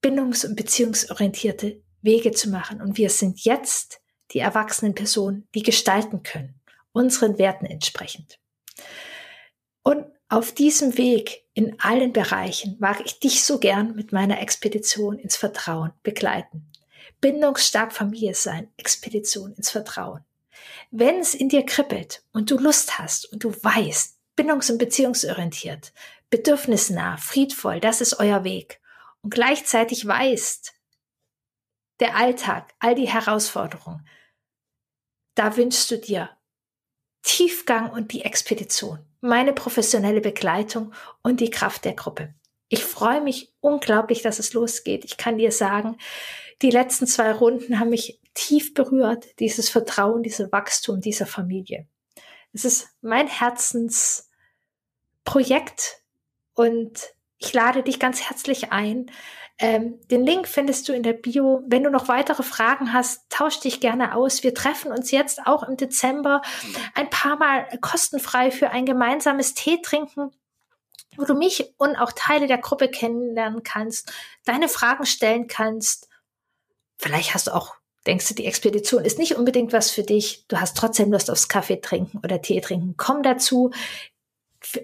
[0.02, 2.80] bindungs- und beziehungsorientierte Wege zu machen.
[2.80, 4.00] Und wir sind jetzt
[4.32, 6.60] die erwachsenen Personen, die gestalten können,
[6.92, 8.38] unseren Werten entsprechend.
[9.82, 15.18] Und auf diesem Weg in allen Bereichen mag ich dich so gern mit meiner Expedition
[15.18, 16.70] ins Vertrauen begleiten.
[17.20, 20.24] Bindungsstark Familie sein, Expedition ins Vertrauen.
[20.90, 25.92] Wenn es in dir kribbelt und du Lust hast und du weißt, bindungs- und beziehungsorientiert,
[26.30, 28.80] bedürfnisnah, friedvoll, das ist euer Weg
[29.22, 30.72] und gleichzeitig weißt,
[32.00, 34.06] der Alltag, all die Herausforderungen,
[35.34, 36.30] da wünschst du dir
[37.22, 42.34] Tiefgang und die Expedition, meine professionelle Begleitung und die Kraft der Gruppe.
[42.68, 45.04] Ich freue mich unglaublich, dass es losgeht.
[45.04, 45.96] Ich kann dir sagen,
[46.62, 51.86] die letzten zwei Runden haben mich tief berührt, dieses Vertrauen, dieses Wachstum dieser Familie.
[52.52, 56.02] Es ist mein Herzensprojekt
[56.54, 57.00] und
[57.38, 59.10] ich lade dich ganz herzlich ein,
[59.58, 61.62] ähm, den Link findest du in der Bio.
[61.66, 64.42] Wenn du noch weitere Fragen hast, tausch dich gerne aus.
[64.42, 66.42] Wir treffen uns jetzt auch im Dezember
[66.94, 70.32] ein paar Mal kostenfrei für ein gemeinsames Tee trinken
[71.16, 74.12] wo du mich und auch Teile der Gruppe kennenlernen kannst,
[74.44, 76.08] deine Fragen stellen kannst.
[76.98, 77.74] Vielleicht hast du auch,
[78.06, 80.46] denkst du, die Expedition ist nicht unbedingt was für dich.
[80.48, 82.94] Du hast trotzdem Lust aufs Kaffee trinken oder Tee trinken.
[82.96, 83.70] Komm dazu.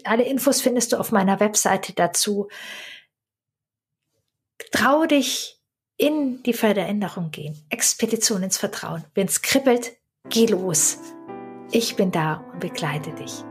[0.04, 2.48] Alle Infos findest du auf meiner Webseite dazu.
[4.72, 5.60] Trau dich
[5.96, 7.66] in die Veränderung gehen.
[7.70, 9.04] Expedition ins Vertrauen.
[9.14, 9.96] Wenn es kribbelt,
[10.28, 10.98] geh los.
[11.70, 13.44] Ich bin da und begleite dich.